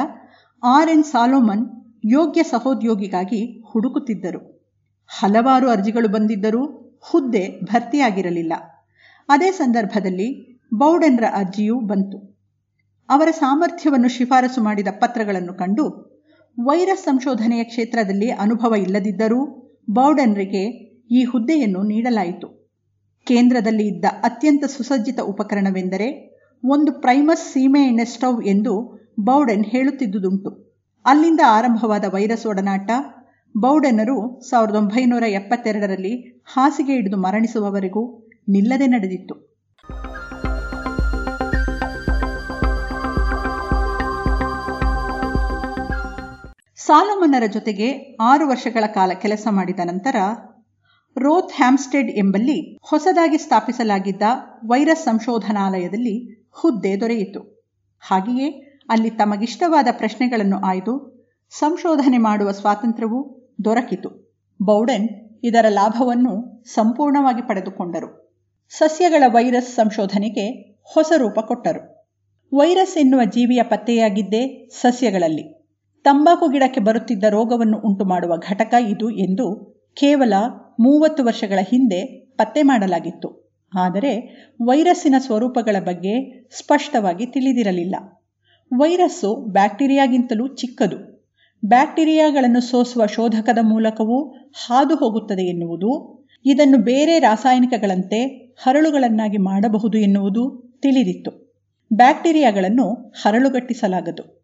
ಆರ್ 0.62 0.88
ಎನ್ 0.88 1.04
ಸಾಲೋಮನ್ 1.04 1.66
ಯೋಗ್ಯ 2.04 2.42
ಸಹೋದ್ಯೋಗಿಗಾಗಿ 2.42 3.60
ಹುಡುಕುತ್ತಿದ್ದರು. 3.60 4.70
ಹಲವಾರು 5.08 5.70
ಅರ್ಜಿಗಳು 5.70 6.08
ಬಂದಿದ್ದರೂ 6.08 6.66
ಹುದ್ದೆ 7.00 7.60
ಭರ್ತಿಯಾಗಿರಲಿಲ್ಲ. 7.64 8.52
ಅದೇ 9.28 9.50
ಸಂದರ್ಭದಲ್ಲಿ 9.50 10.58
ಬೌಡನ್ರ 10.74 11.24
ಅರ್ಜಿಯೂ 11.32 11.80
ಬಂತು. 11.80 12.33
ಅವರ 13.08 13.28
ಸಾಮರ್ಥ್ಯವನ್ನು 13.32 14.08
ಶಿಫಾರಸು 14.08 14.62
ಮಾಡಿದ 14.62 14.88
ಪತ್ರಗಳನ್ನು 15.00 15.54
ಕಂಡು 15.54 15.84
ವೈರಸ್ 16.58 17.04
ಸಂಶೋಧನೆಯ 17.04 17.64
ಕ್ಷೇತ್ರದಲ್ಲಿ 17.64 18.30
ಅನುಭವ 18.30 18.74
ಇಲ್ಲದಿದ್ದರೂ 18.76 19.40
ಬೌಡನ್ರಿಗೆ 19.90 20.62
ಈ 21.10 21.24
ಹುದ್ದೆಯನ್ನು 21.24 21.82
ನೀಡಲಾಯಿತು. 21.82 22.48
ಕೇಂದ್ರದಲ್ಲಿ 23.26 23.86
ಇದ್ದ 23.86 24.04
ಅತ್ಯಂತ 24.22 24.64
ಸುಸಜ್ಜಿತ 24.66 25.20
ಉಪಕರಣವೆಂದರೆ 25.20 26.08
ಒಂದು 26.64 26.92
ಪ್ರೈಮಸ್ 26.92 27.52
ಸೀಮೆ 27.52 27.82
ಎಣ್ಣೆ 27.86 28.04
ಸ್ಟವ್ 28.04 28.42
ಎಂದು 28.44 28.72
ಬೌಡನ್ 29.20 29.64
ಹೇಳುತ್ತಿದ್ದುದುಂಟು. 29.64 30.50
ಅಲ್ಲಿಂದ 31.04 31.40
ಆರಂಭವಾದ 31.46 32.04
ವೈರಸ್ 32.08 32.46
ಒಡನಾಟ 32.46 32.90
ಬೌಡನರು 33.54 34.16
ಸಾವಿರದ 34.50 34.74
ಒಂಬೈನೂರ 34.74 35.24
ಎಪ್ಪತ್ತೆರಡರಲ್ಲಿ 35.30 36.14
ಹಾಸಿಗೆ 36.44 36.92
ಹಿಡಿದು 36.92 37.16
ಮರಣಿಸುವವರೆಗೂ 37.16 38.02
ನಿಲ್ಲದೆ 38.48 38.86
ನಡೆದಿತ್ತು. 38.86 39.34
ಸಾಲಮನ್ನರ 46.86 47.46
ಜೊತೆಗೆ 47.46 48.16
ಆರು 48.20 48.48
ವರ್ಷಗಳ 48.48 48.86
ಕಾಲ 48.86 49.12
ಕೆಲಸ 49.12 49.46
ಮಾಡಿದ 49.50 49.78
ನಂತರ 49.84 50.16
ರೋತ್ 51.16 51.52
ಹ್ಯಾಮ್ಸ್ಟೆಡ್ 51.52 52.10
ಎಂಬಲ್ಲಿ 52.10 52.78
ಹೊಸದಾಗಿ 52.82 53.38
ಸ್ಥಾಪಿಸಲಾಗಿದ್ದ 53.38 54.22
ವೈರಸ್ 54.66 55.04
ಸಂಶೋಧನಾಲಯದಲ್ಲಿ 55.04 56.46
ಹುದ್ದೆ 56.52 57.00
ದೊರೆಯಿತು. 57.00 57.66
ಹಾಗೆಯೇ 58.00 58.78
ಅಲ್ಲಿ 58.88 59.10
ತಮಗಿಷ್ಟವಾದ 59.10 59.88
ಪ್ರಶ್ನೆಗಳನ್ನು 59.92 60.60
ಆಯ್ದು 60.60 61.24
ಸಂಶೋಧನೆ 61.50 62.18
ಮಾಡುವ 62.18 62.52
ಸ್ವಾತಂತ್ರ್ಯವೂ 62.52 63.50
ದೊರಕಿತು. 63.64 64.38
ಬೌಡೆನ್ 64.62 65.08
ಇದರ 65.44 65.66
ಲಾಭವನ್ನು 65.68 66.64
ಸಂಪೂರ್ಣವಾಗಿ 66.64 67.42
ಪಡೆದುಕೊಂಡರು. 67.42 68.40
ಸಸ್ಯಗಳ 68.70 69.22
ವೈರಸ್ 69.26 69.74
ಸಂಶೋಧನೆಗೆ 69.74 70.76
ಹೊಸ 70.82 71.12
ರೂಪ 71.16 71.40
ಕೊಟ್ಟರು. 71.40 72.08
ವೈರಸ್ 72.56 72.98
ಎನ್ನುವ 72.98 73.24
ಜೀವಿಯ 73.24 73.62
ಪತ್ತೆಯಾಗಿದ್ದೇ 73.62 74.68
ಸಸ್ಯಗಳಲ್ಲಿ. 74.80 75.63
ತಂಬಾಕು 76.04 76.48
ಗಿಡಕ್ಕೆ 76.48 76.80
ಬರುತ್ತಿದ್ದ 76.80 77.24
ರೋಗವನ್ನು 77.24 77.78
ಉಂಟು 77.78 78.04
ಮಾಡುವ 78.04 78.36
ಘಟಕ 78.36 78.74
ಇದು 78.88 79.10
ಎಂದು 79.10 79.76
ಕೇವಲ 79.94 80.34
ಮೂವತ್ತು 80.80 81.24
ವರ್ಷಗಳ 81.24 81.58
ಹಿಂದೆ 81.62 82.30
ಪತ್ತೆ 82.36 82.62
ಮಾಡಲಾಗಿತ್ತು. 82.62 83.58
ಆದರೆ 83.74 84.12
ವೈರಸ್ಸಿನ 84.66 85.14
ಸ್ವರೂಪಗಳ 85.18 85.76
ಬಗ್ಗೆ 85.80 86.44
ಸ್ಪಷ್ಟವಾಗಿ 86.58 87.26
ತಿಳಿದಿರಲಿಲ್ಲ. 87.26 87.94
ವೈರಸ್ಸು 88.78 89.34
ಬ್ಯಾಕ್ಟೀರಿಯಾಗಿಂತಲೂ 89.34 90.46
ಚಿಕ್ಕದು. 90.46 90.98
ಬ್ಯಾಕ್ಟೀರಿಯಾಗಳನ್ನು 91.64 92.60
ಸೋಸುವ 92.60 93.06
ಶೋಧಕದ 93.06 93.58
ಮೂಲಕವೂ 93.62 94.32
ಹಾದು 94.66 94.96
ಹೋಗುತ್ತದೆ 94.96 95.42
ಎನ್ನುವುದು, 95.42 96.20
ಇದನ್ನು 96.44 96.78
ಬೇರೆ 96.78 97.18
ರಾಸಾಯನಿಕಗಳಂತೆ 97.18 98.26
ಹರಳುಗಳನ್ನಾಗಿ 98.62 99.38
ಮಾಡಬಹುದು 99.38 99.98
ಎನ್ನುವುದು 99.98 100.74
ತಿಳಿದಿತ್ತು. 100.82 101.54
ಬ್ಯಾಕ್ಟೀರಿಯಾಗಳನ್ನು 101.92 103.12
ಹರಳುಗಟ್ಟಿಸಲಾಗದು. 103.22 104.43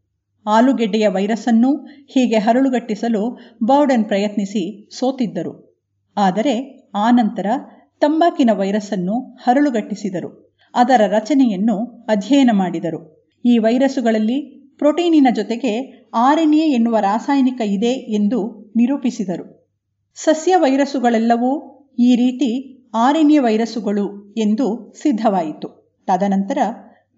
ಆಲೂಗೆಡ್ಡೆಯ 0.56 1.06
ವೈರಸ್ಸನ್ನೂ 1.08 1.70
ಹೀಗೆ 2.14 2.38
ಹರಳುಗಟ್ಟಿಸಲು 2.38 3.22
ಬೌಡನ್ 3.62 4.04
ಪ್ರಯತ್ನಿಸಿ 4.04 4.62
ಸೋತಿದ್ದರು. 4.98 5.52
ಆದರೆ 6.16 6.54
ಆನಂತರ 6.98 7.46
ತಂಬಾಕಿನ 8.02 8.50
ವೈರಸ್ಸನ್ನು 8.52 9.16
ಹರಳುಗಟ್ಟಿಸಿದರು. 9.42 10.30
ಅದರ 10.74 11.00
ರಚನೆಯನ್ನು 11.08 11.76
ಅಧ್ಯಯನ 12.08 12.50
ಮಾಡಿದರು. 12.52 13.00
ಈ 13.44 13.58
ವೈರಸ್ಸುಗಳಲ್ಲಿ 13.58 14.38
ಪ್ರೋಟೀನಿನ 14.78 15.28
ಜೊತೆಗೆ 15.34 15.72
ಆರ್ಎನ್ಎ 16.16 16.66
ಎನ್ನುವ 16.70 16.96
ರಾಸಾಯನಿಕ 17.00 17.60
ಇದೆ 17.66 17.92
ಎಂದು 18.18 18.38
ನಿರೂಪಿಸಿದರು. 18.76 19.46
ಸಸ್ಯ 20.18 20.56
ವೈರಸ್ಸುಗಳೆಲ್ಲವೂ 20.56 21.50
ಈ 21.98 22.10
ರೀತಿ 22.16 22.50
ಆರ್ಎನ್ಎ 22.96 23.38
ವೈರಸ್ಸುಗಳು 23.38 24.06
ಎಂದು 24.36 24.66
ಸಿದ್ಧವಾಯಿತು. 25.02 25.68
ತದನಂತರ 26.08 26.58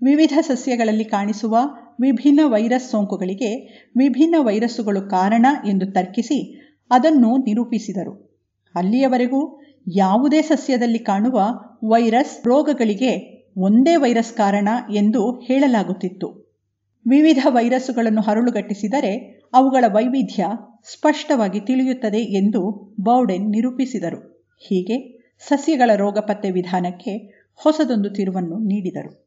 ವಿವಿಧ 0.03 0.39
ಸಸ್ಯಗಳಲ್ಲಿ 0.41 1.05
ಕಾಣಿಸುವ 1.05 1.57
ವಿಭಿನ್ನ 2.01 2.41
ವೈರಸ್ 2.45 2.91
ಸೋಂಕುಗಳಿಗೆ 2.91 3.57
ವಿಭಿನ್ನ 3.97 4.35
ವೈರಸ್ಸುಗಳು 4.39 5.11
ಕಾರಣ 5.11 5.47
ಎಂದು 5.69 5.93
ತರ್ಕಿಸಿ 5.93 6.69
ಅದನ್ನು 6.91 7.37
ನಿರೂಪಿಸಿದರು. 7.37 8.33
ಅಲ್ಲಿಯವರೆಗೂ 8.75 9.61
ಯಾವುದೇ 9.89 10.43
ಸಸ್ಯದಲ್ಲಿ 10.43 10.99
ಕಾಣುವ 10.99 11.41
ವೈರಸ್ 11.85 12.47
ರೋಗಗಳಿಗೆ 12.47 13.13
ಒಂದೇ 13.57 13.97
ವೈರಸ್ 13.97 14.33
ಕಾರಣ 14.33 14.69
ಎಂದು 14.91 15.41
ಹೇಳಲಾಗುತ್ತಿತ್ತು. 15.41 16.59
ವಿವಿಧ 17.07 17.47
ವೈರಸ್ಸುಗಳನ್ನು 17.49 18.21
ಹರಳುಗಟ್ಟಿಸಿದರೆ 18.21 19.43
ಅವುಗಳ 19.53 19.85
ವೈವಿಧ್ಯ 19.89 20.47
ಸ್ಪಷ್ಟವಾಗಿ 20.93 21.61
ತಿಳಿಯುತ್ತದೆ 21.61 22.19
ಎಂದು 22.19 22.95
ಬೌಡೆನ್ 23.01 23.51
ನಿರೂಪಿಸಿದರು. 23.51 24.49
ಹೀಗೆ 24.59 25.23
ಸಸ್ಯಗಳ 25.49 25.91
ರೋಗ 25.95 26.19
ಪತ್ತೆ 26.19 26.51
ವಿಧಾನಕ್ಕೆ 26.51 27.17
ಹೊಸದೊಂದು 27.55 28.11
ತಿರುವನ್ನು 28.11 28.59
ನೀಡಿದರು. 28.59 29.22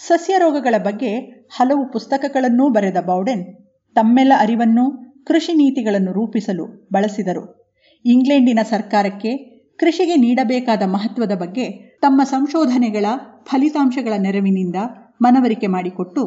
ಸಸ್ಯ 0.00 0.38
ರೋಗಗಳ 0.38 0.74
ಬಗ್ಗೆ 0.78 1.10
ಹಲವು 1.56 1.92
ಪುಸ್ತಕಗಳನ್ನೂ 1.92 2.68
ಬರೆದ 2.68 2.96
ಬೌಡೆನ್ 3.00 3.44
ತಮ್ಮೆಲ್ಲ 3.96 4.32
ಅರಿವನ್ನು 4.38 4.84
ಕೃಷಿ 5.24 5.52
ನೀತಿಗಳನ್ನು 5.52 6.12
ರೂಪಿಸಲು 6.12 6.88
ಬಳಸಿದರು. 6.92 7.42
ಇಂಗ್ಲೆಂಡಿನ 8.04 8.58
ಸರ್ಕಾರಕ್ಕೆ 8.62 9.30
ಕೃಷಿಗೆ 9.78 10.16
ನೀಡಬೇಕಾದ 10.16 10.82
ಮಹತ್ವದ 10.86 11.34
ಬಗ್ಗೆ 11.34 11.96
ತಮ್ಮ 12.00 12.20
ಸಂಶೋಧನೆಗಳ 12.24 13.06
ಫಲಿತಾಂಶಗಳ 13.44 14.12
ನೆರವಿನಿಂದ 14.18 14.76
ಮನವರಿಕೆ 15.22 15.66
ಮಾಡಿಕೊಟ್ಟು 15.66 16.22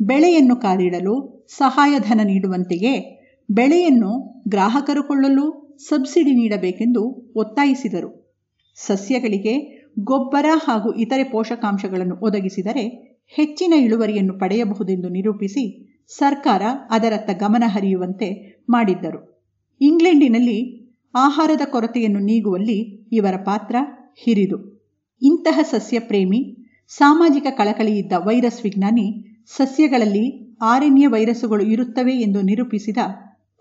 ಬೆಳೆಯನ್ನು 0.00 0.56
ಕಾದಿಡಲು 0.56 1.14
ಸಹಾಯಧನ 1.58 2.20
ನೀಡುವಂತೆಯೇ 2.22 2.94
ಬೆಳೆಯನ್ನು 3.48 4.42
ಗ್ರಾಹಕರು 4.48 5.02
ಕೊಳ್ಳಲು 5.02 5.76
ಸಬ್ಸಿಡಿ 5.88 6.32
ನೀಡಬೇಕೆಂದು 6.34 7.02
ಒತ್ತಾಯಿಸಿದರು. 7.36 8.10
ಸಸ್ಯಗಳಿಗೆ 8.76 9.54
ಗೊಬ್ಬರ 9.98 10.46
ಹಾಗೂ 10.64 10.92
ಇತರೆ 10.94 11.24
ಪೋಷಕಾಂಶಗಳನ್ನು 11.24 12.16
ಒದಗಿಸಿದರೆ 12.22 12.84
ಹೆಚ್ಚಿನ 13.30 13.72
ಇಳುವರಿಯನ್ನು 13.72 14.38
ಪಡೆಯಬಹುದೆಂದು 14.38 15.08
ನಿರೂಪಿಸಿ 15.08 15.94
ಸರ್ಕಾರ 16.08 16.62
ಅದರತ್ತ 16.90 17.30
ಗಮನ 17.32 17.62
ಹರಿಯುವಂತೆ 17.66 18.60
ಮಾಡಿದ್ದರು. 18.68 19.46
ಇಂಗ್ಲೆಂಡಿನಲ್ಲಿ 19.80 20.58
ಆಹಾರದ 21.14 21.60
ಕೊರತೆಯನ್ನು 21.70 22.18
ನೀಗುವಲ್ಲಿ 22.18 23.08
ಇವರ 23.12 23.34
ಪಾತ್ರ 23.36 23.76
ಹಿರಿದು. 24.22 24.58
ಇಂತಹ 25.22 25.58
ಸಸ್ಯಪ್ರೇಮಿ, 25.62 26.56
ಸಾಮಾಜಿಕ 26.88 27.46
ಕಳಕಳಿಯಿದ್ದ 27.50 28.12
ವೈರಸ್ 28.18 28.64
ವಿಜ್ಞಾನಿ 28.64 29.36
ಸಸ್ಯಗಳಲ್ಲಿ 29.46 30.56
ಆರಣ್ಯ 30.62 31.06
ವೈರಸ್ಸುಗಳು 31.06 31.62
ಇರುತ್ತವೆ 31.62 32.12
ಎಂದು 32.12 32.42
ನಿರೂಪಿಸಿದ 32.42 32.98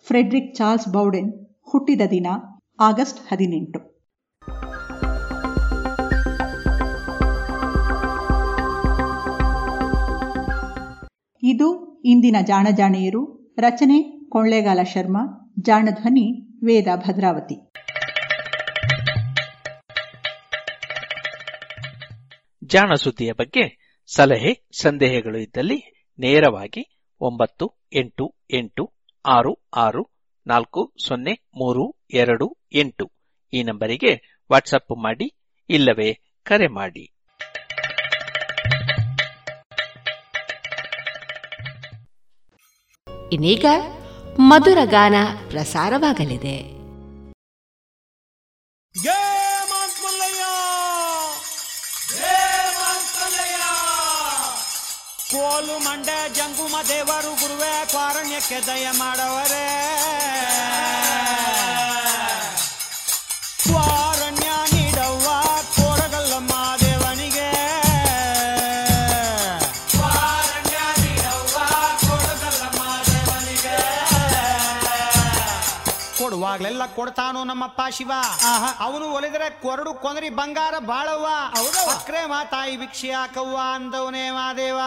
ಫ್ರೆಡ್ರಿಕ್ 0.07 0.55
ಚಾರ್ಲ್ಸ್ 0.55 0.87
ಬೌಡೆನ್ 0.87 1.31
ಹುಟ್ಟಿದ 1.61 2.01
ದಿನ 2.11 2.27
ಆಗಸ್ಟ್ 2.79 3.33
ಹದಿನೆಂಟು. 3.33 3.88
ಇದು 11.43 12.01
ಇಂದಿನ 12.05 12.35
ಜಾಣಜಾಣೆಯರು, 12.47 13.53
ರಚನೆ 13.57 14.29
ಕೊಳ್ಳೇಗಾಲ 14.29 14.79
ಶರ್ಮಾ, 14.83 15.53
ಜಾಣಧ್ವನಿ 15.59 16.47
ವೇದ 16.65 16.87
ಭದ್ರಾವತಿ. 16.95 17.71
ಜಾಣ 22.63 22.93
ಸುದ್ದಿಯ 22.93 23.31
ಬಗ್ಗೆ 23.31 23.95
ಸಲಹೆ, 24.15 24.69
ಸಂದೇಹಗಳು 24.81 25.37
ಇದ್ದಲ್ಲಿ 25.37 26.07
ನೇರವಾಗಿ 26.19 27.01
ಒಂಬತ್ತು, 27.21 27.87
ಎಂಟು 27.93 28.35
ಎಂಟು, 28.53 28.93
ಆರು 29.25 29.67
ಆರು, 29.75 30.11
ನಾಲ್ಕು, 30.47 30.93
ಸೊನ್ನೆ, 31.07 31.31
ಮೂರು, 31.31 32.05
ಎರಡು, 32.13 32.57
ಎಂಟು 32.73 33.11
ಈ 33.53 33.63
ನಂಬರಿಗೆ 33.63 34.41
ವಾಟ್ಸಪ್ 34.51 35.03
ಮಾಡಿ 35.03 35.35
ಇಲ್ಲವೇ 35.69 36.13
ಕರೆ 36.43 36.67
ಮಾಡಿ. 36.67 37.18
ಇನ್ನೀಗ 43.31 43.65
ಮಧುರ 44.39 44.77
ಗಾನ 44.85 45.15
ಪ್ರಸಾರವಾಗಲಿದೆ. 45.49 46.57
ಕೋಲು 55.31 55.83
ಮಂಡೆ 55.83 56.35
ಜಂಗುಮ 56.35 56.75
ದೇವರು 56.87 57.31
ಗುರುವೆ 57.41 57.85
ಕಾರಣ್ಯಕ್ಕೆ 57.91 58.65
ದಯ 58.65 58.87
ಮಾಡವರೇ. 58.97 59.65
ಕೊಡುವಾಗ್ಲೆಲ್ಲ 76.49 76.83
ಕೊಡ್ತಾನು 76.97 77.39
ನಮ್ಮಪ್ಪ 77.43 77.81
ಶಿವ. 77.91 78.11
ಅವನು 78.79 79.05
ಒಲಿದ್ರೆ 79.17 79.47
ಕೊರಡು 79.63 79.91
ಕೊಂದ್ರಿ 80.03 80.29
ಬಂಗಾರ 80.39 80.75
ಬಾಳವ್ವ. 80.85 81.27
ಅಕ್ರೆ 81.95 82.21
ಮಾತಾಯಿ 82.25 82.73
ಭಿಕ್ಷೆ 82.77 83.11
ಹಾಕವ್ವ 83.11 83.57
ಅಂದವನೇ 83.75 84.25
ಮಾದೇವ 84.31 84.79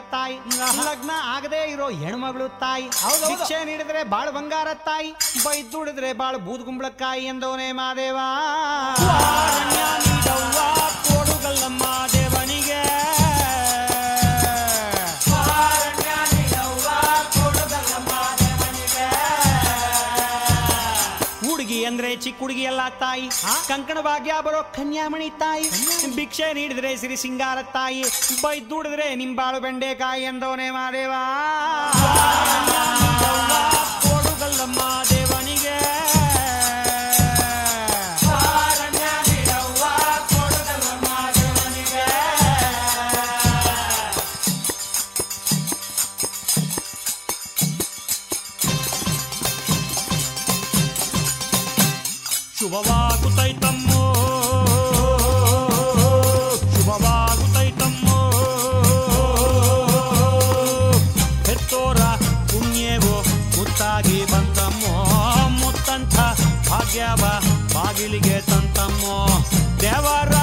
ತಾಯಿ. 0.00 0.36
ಲಗ್ನ 0.84 1.10
ಆಗದೆ 1.24 1.70
ಇರೋ 1.70 1.88
ಹೆಣ್ಮಗಳು 1.88 2.58
ತಾಯಿ. 2.58 2.86
ಶಿಕ್ಷೆ 3.26 3.64
ನೀಡಿದ್ರೆ 3.64 4.02
ಬಾಳ 4.04 4.30
ಬಂಗಾರ 4.30 4.74
ತಾಯಿ. 4.74 5.10
ಬೈದುಡಿದ್ರೆ 5.44 6.12
ಬಾಳ 6.12 6.36
ಬೂದ್ 6.36 6.62
ಗುಂಬಳಕಾಯಿ 6.62 7.24
ಎಂದವನೇ 7.24 7.72
ಮಾದೇವ 7.72 8.18
ಚಿಕ್ಕ 22.20 22.38
ಹುಡುಗಿ 22.40 22.62
ಎಲ್ಲ 22.62 22.82
ತಾಯಿ 23.00 23.26
ಕಂಕಣ 23.68 23.98
ಭಾಗ್ಯ 24.00 24.34
ಬರೋ 24.46 24.60
ಕನ್ಯಾಮಣಿ 24.76 25.28
ತಾಯಿ. 25.42 25.66
ಭಿಕ್ಷೆ 26.16 26.48
ನೀಡಿದ್ರೆ 26.52 26.90
ಸಿರಿ 26.96 27.16
ಸಿಂಗಾರ 27.16 27.58
ತಾಯಿ. 27.72 28.02
ಬೈದುಡಿದ್ರೆ 28.42 29.08
ನಿಂಬಾಳು 29.14 29.60
ಬೆಂಡೆಕಾಯಿ 29.60 30.24
ಎಂದವನೇ 30.24 30.70
ಮಾದೇವ 30.70 31.12
ಬಾಗಿಲಿಗೆ 67.73 68.37
ತಂತಮ್ಮೋ 68.45 69.17
ದೇವರ 69.81 70.33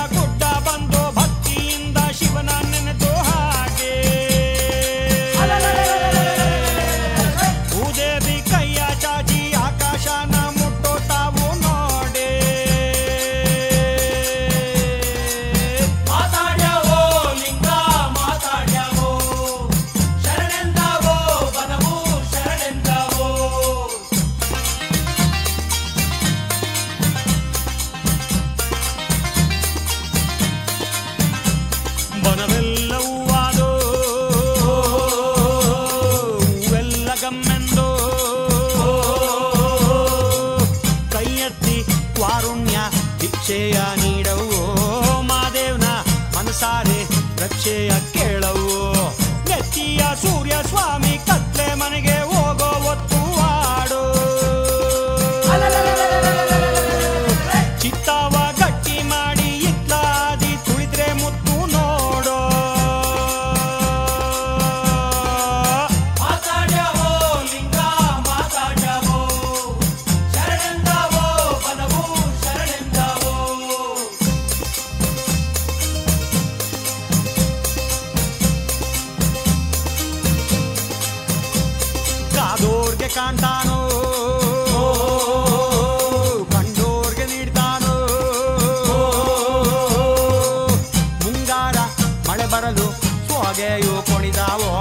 ಸೊಗೆಯು 93.58 93.94
ಕೊಣಿದಾವೋ? 94.08 94.72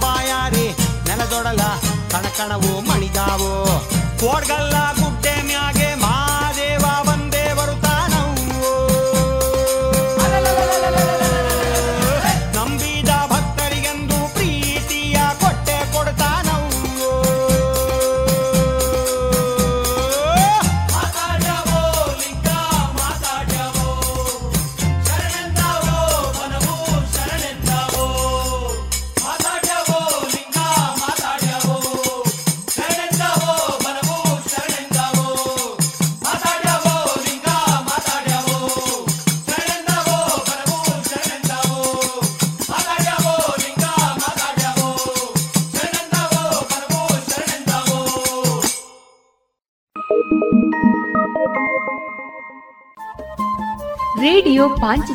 ಬಾಯಾರಿ 0.00 0.64
ನೆಲದೊಡಲ 1.06 1.62
ಕಣಕಣವು 2.12 2.72
ಮಣಿದಾವೋ? 2.80 3.52
ಕೋಡ್ಗಲ್ಲ 4.20 4.74
ಗುಡ್ಡೆ 4.98 5.32
ಮ್ಯಾಗೆ 5.48 5.79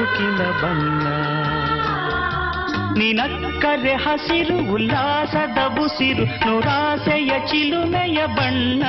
ಬದುಕಿನ 0.00 0.42
ಬಣ್ಣ 0.60 1.06
ನಿನಕ್ಕರೆ 2.98 3.94
ಹಸಿರು 3.94 4.56
ಉಲ್ಲಾಸದ 4.72 5.58
ಬುಸಿರು 5.68 6.24
ನೂರಾಸೆಯ 6.44 7.32
ಚಿಲುಮೆಯ 7.46 8.18
ಬಣ್ಣ 8.28 8.36
ಬಣ್ಣ 8.36 8.82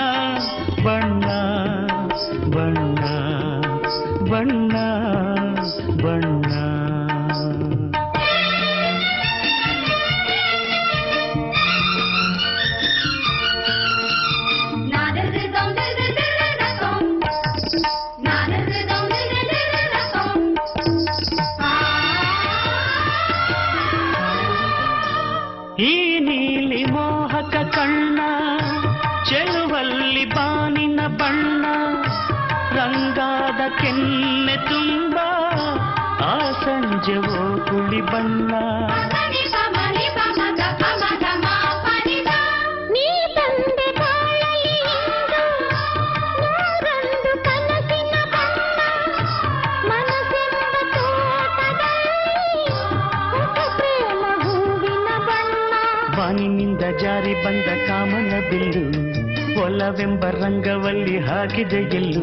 ಒಲವೆಂಬ 59.91 60.25
ರಂಗವಲ್ಲಿ 60.33 61.15
ಹಾಕಿದೆ 61.19 61.79
ಗೆಲ್ಲು 61.91 62.21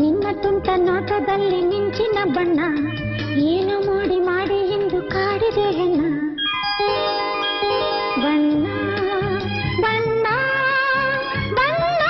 ನಿನ್ನ 0.00 0.26
ತುಂಟ 0.42 0.66
ನೋಟದಲ್ಲಿ 0.80 1.58
ಮಿಂಚಿನ 1.66 2.18
ಬಣ್ಣ 2.34 2.60
ಏನು 3.46 3.76
ಮಾಡಿ 3.86 4.18
ಮಾಡಿ 4.20 4.58
ಎಂದು 4.76 4.98
ಕಾಡಿದೆ 5.08 5.66
ಹೆಣ್ಣ 5.70 6.00
ಬಣ್ಣ 8.22 8.66
ಬಣ್ಣ 9.84 10.26
ಬಣ್ಣ. 11.58 12.02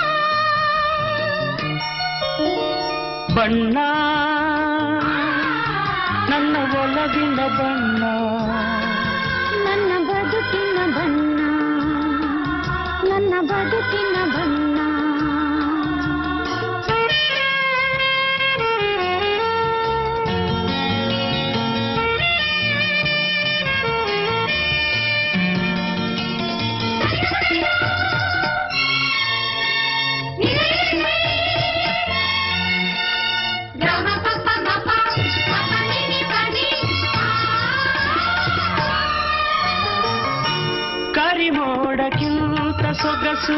ಬಣ್ಣ 3.37 3.77
ನನ್ನ 6.31 6.55
ಒಲಗಿನ 6.83 7.41
ಬಣ್ಣ. 7.59 8.03
ನನ್ನ 9.67 9.93
ಬದುಕಿನ 10.11 10.79
ಬಣ್ಣ 10.97 11.41
ನನ್ನ 13.11 13.35
ಬದುಕಿನ 13.51 14.14
ಸೊಗಸು 43.05 43.57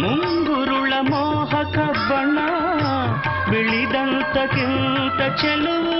ಮುಂಗುರುಳ 0.00 0.92
ಮೋಹಕ 1.00 1.76
ಬಣ್ಣ 2.08 2.38
ಬಿಳಿದಂತಕ್ಕಿಂತ 3.50 5.20
ಚೆಲುವು 5.40 5.98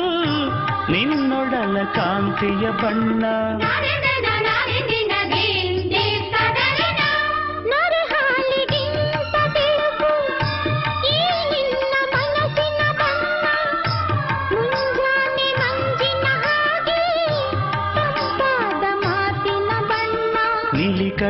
ನಿನ್ನೊಡಲ 0.92 1.76
ಕಾಂತಿಯ 1.94 2.70
ಬಣ್ಣ. 2.70 3.24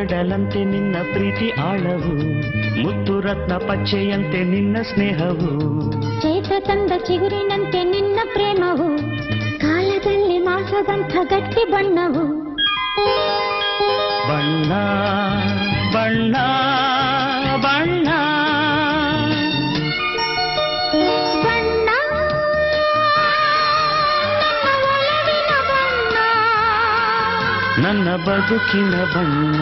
ಕಡಲಂತೆ 0.04 0.64
ನಿನ್ನ 0.64 0.96
ಪ್ರೀತಿ 1.12 1.50
ಆಳವು 1.50 2.14
ಮುತ್ತು 2.82 3.20
ರತ್ನ 3.20 3.56
ಪಚ್ಚೆಯಂತೆ 3.56 4.44
ನಿನ್ನ 4.44 4.76
ಸ್ನೇಹವು. 4.82 5.92
ಚೇತ 6.22 6.52
ತಂದ 6.58 6.92
ಚಿಗುರಿನಂತೆ 6.98 7.84
ನಿನ್ನ 7.84 8.20
ಪ್ರೇಮವು 8.32 8.98
ಕಾಲದಲ್ಲಿ 9.60 10.38
ಮಾಸದಂಥ 10.38 11.12
ಗಟ್ಟಿ 11.12 11.70
ಬಣ್ಣವು. 11.70 12.26
ಬಣ್ಣ 14.28 14.68
ಬಣ್ಣ. 14.68 14.72
ಬಣ್ಣ 15.94 16.36
ನನ್ನ 28.04 28.24
ಬದುಕಿನ 28.24 29.04
ಬಣ್ಣ. 29.04 29.60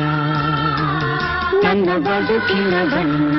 ನನ್ನ 1.62 1.88
ಬದುಕಿನ 1.98 2.74
ಬಣ್ಣ. 2.90 3.34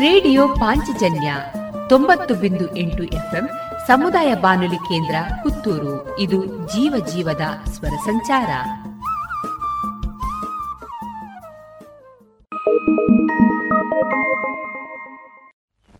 ರೇಡಿಯೋ 0.00 0.48
ಪಾಂಚಜನ್ಯ. 0.48 1.34
ತೊಂಬತ್ತು 1.88 2.34
ಬಿಂದು 2.34 2.76
ಎಂಟು 2.76 3.02
ಎಫ್ಎಂ 3.02 3.48
ಸಮುದಾಯ 3.86 4.34
ಬಾನುಲಿ 4.34 4.76
ಕೇಂದ್ರ 4.76 5.14
ಪುತ್ತೂರು. 5.42 6.18
ಇದು 6.18 6.46
ಜೀವ 6.46 7.06
ಜೀವದ 7.06 7.40
ಸ್ವರ 7.64 7.88
ಸಂಚಾರ. 7.88 8.50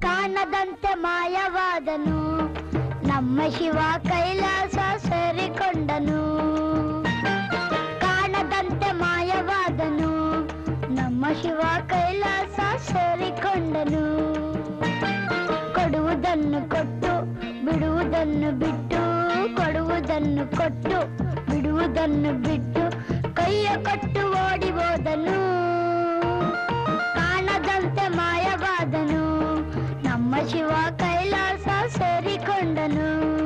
ಕಾಣದಂತೆ 0.02 0.94
ಮಾಯವಾದನು, 0.94 2.20
ನಮ್ಮ 3.06 3.40
ಶಿವ 3.58 3.78
ಕೈಲಾಸ 4.08 4.78
ಸೇರಿಕೊಂಡನು. 5.06 6.22
ಕಾಣದಂತೆ 8.00 8.92
ಮಾಯವಾದನು, 8.92 10.40
ನಮ್ಮ 10.94 11.26
ಶಿವ 11.42 11.60
ಕೈಲಾಸ 11.88 12.60
ಸೇರಿಕೊಂಡನು. 12.90 14.47
ಬಿಡುವುದನ್ನು 18.50 18.58
ಬಿಟ್ಟು 18.58 19.56
ಕೊಡುವುದನ್ನು 19.56 20.56
ಕೊಟ್ಟು, 20.56 21.18
ಬಿಡುವುದನ್ನು 21.50 22.42
ಬಿಟ್ಟು 22.42 23.34
ಕೈಯ 23.34 23.68
ಕಟ್ಟು 23.82 24.30
ಓಡಿ 24.30 24.70
ಹೋದನು. 24.70 25.40
ಕಾಣದಂತೆ 27.14 28.08
ಮಾಯವಾದನು. 28.08 29.56
ನಮ್ಮ 30.02 30.36
ಶಿವ 30.48 30.70
ಕೈಲಾಸ 30.96 31.96
ಸೇರಿಕೊಂಡನು. 31.96 33.37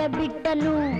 ನಮ್ಮ 0.00 0.99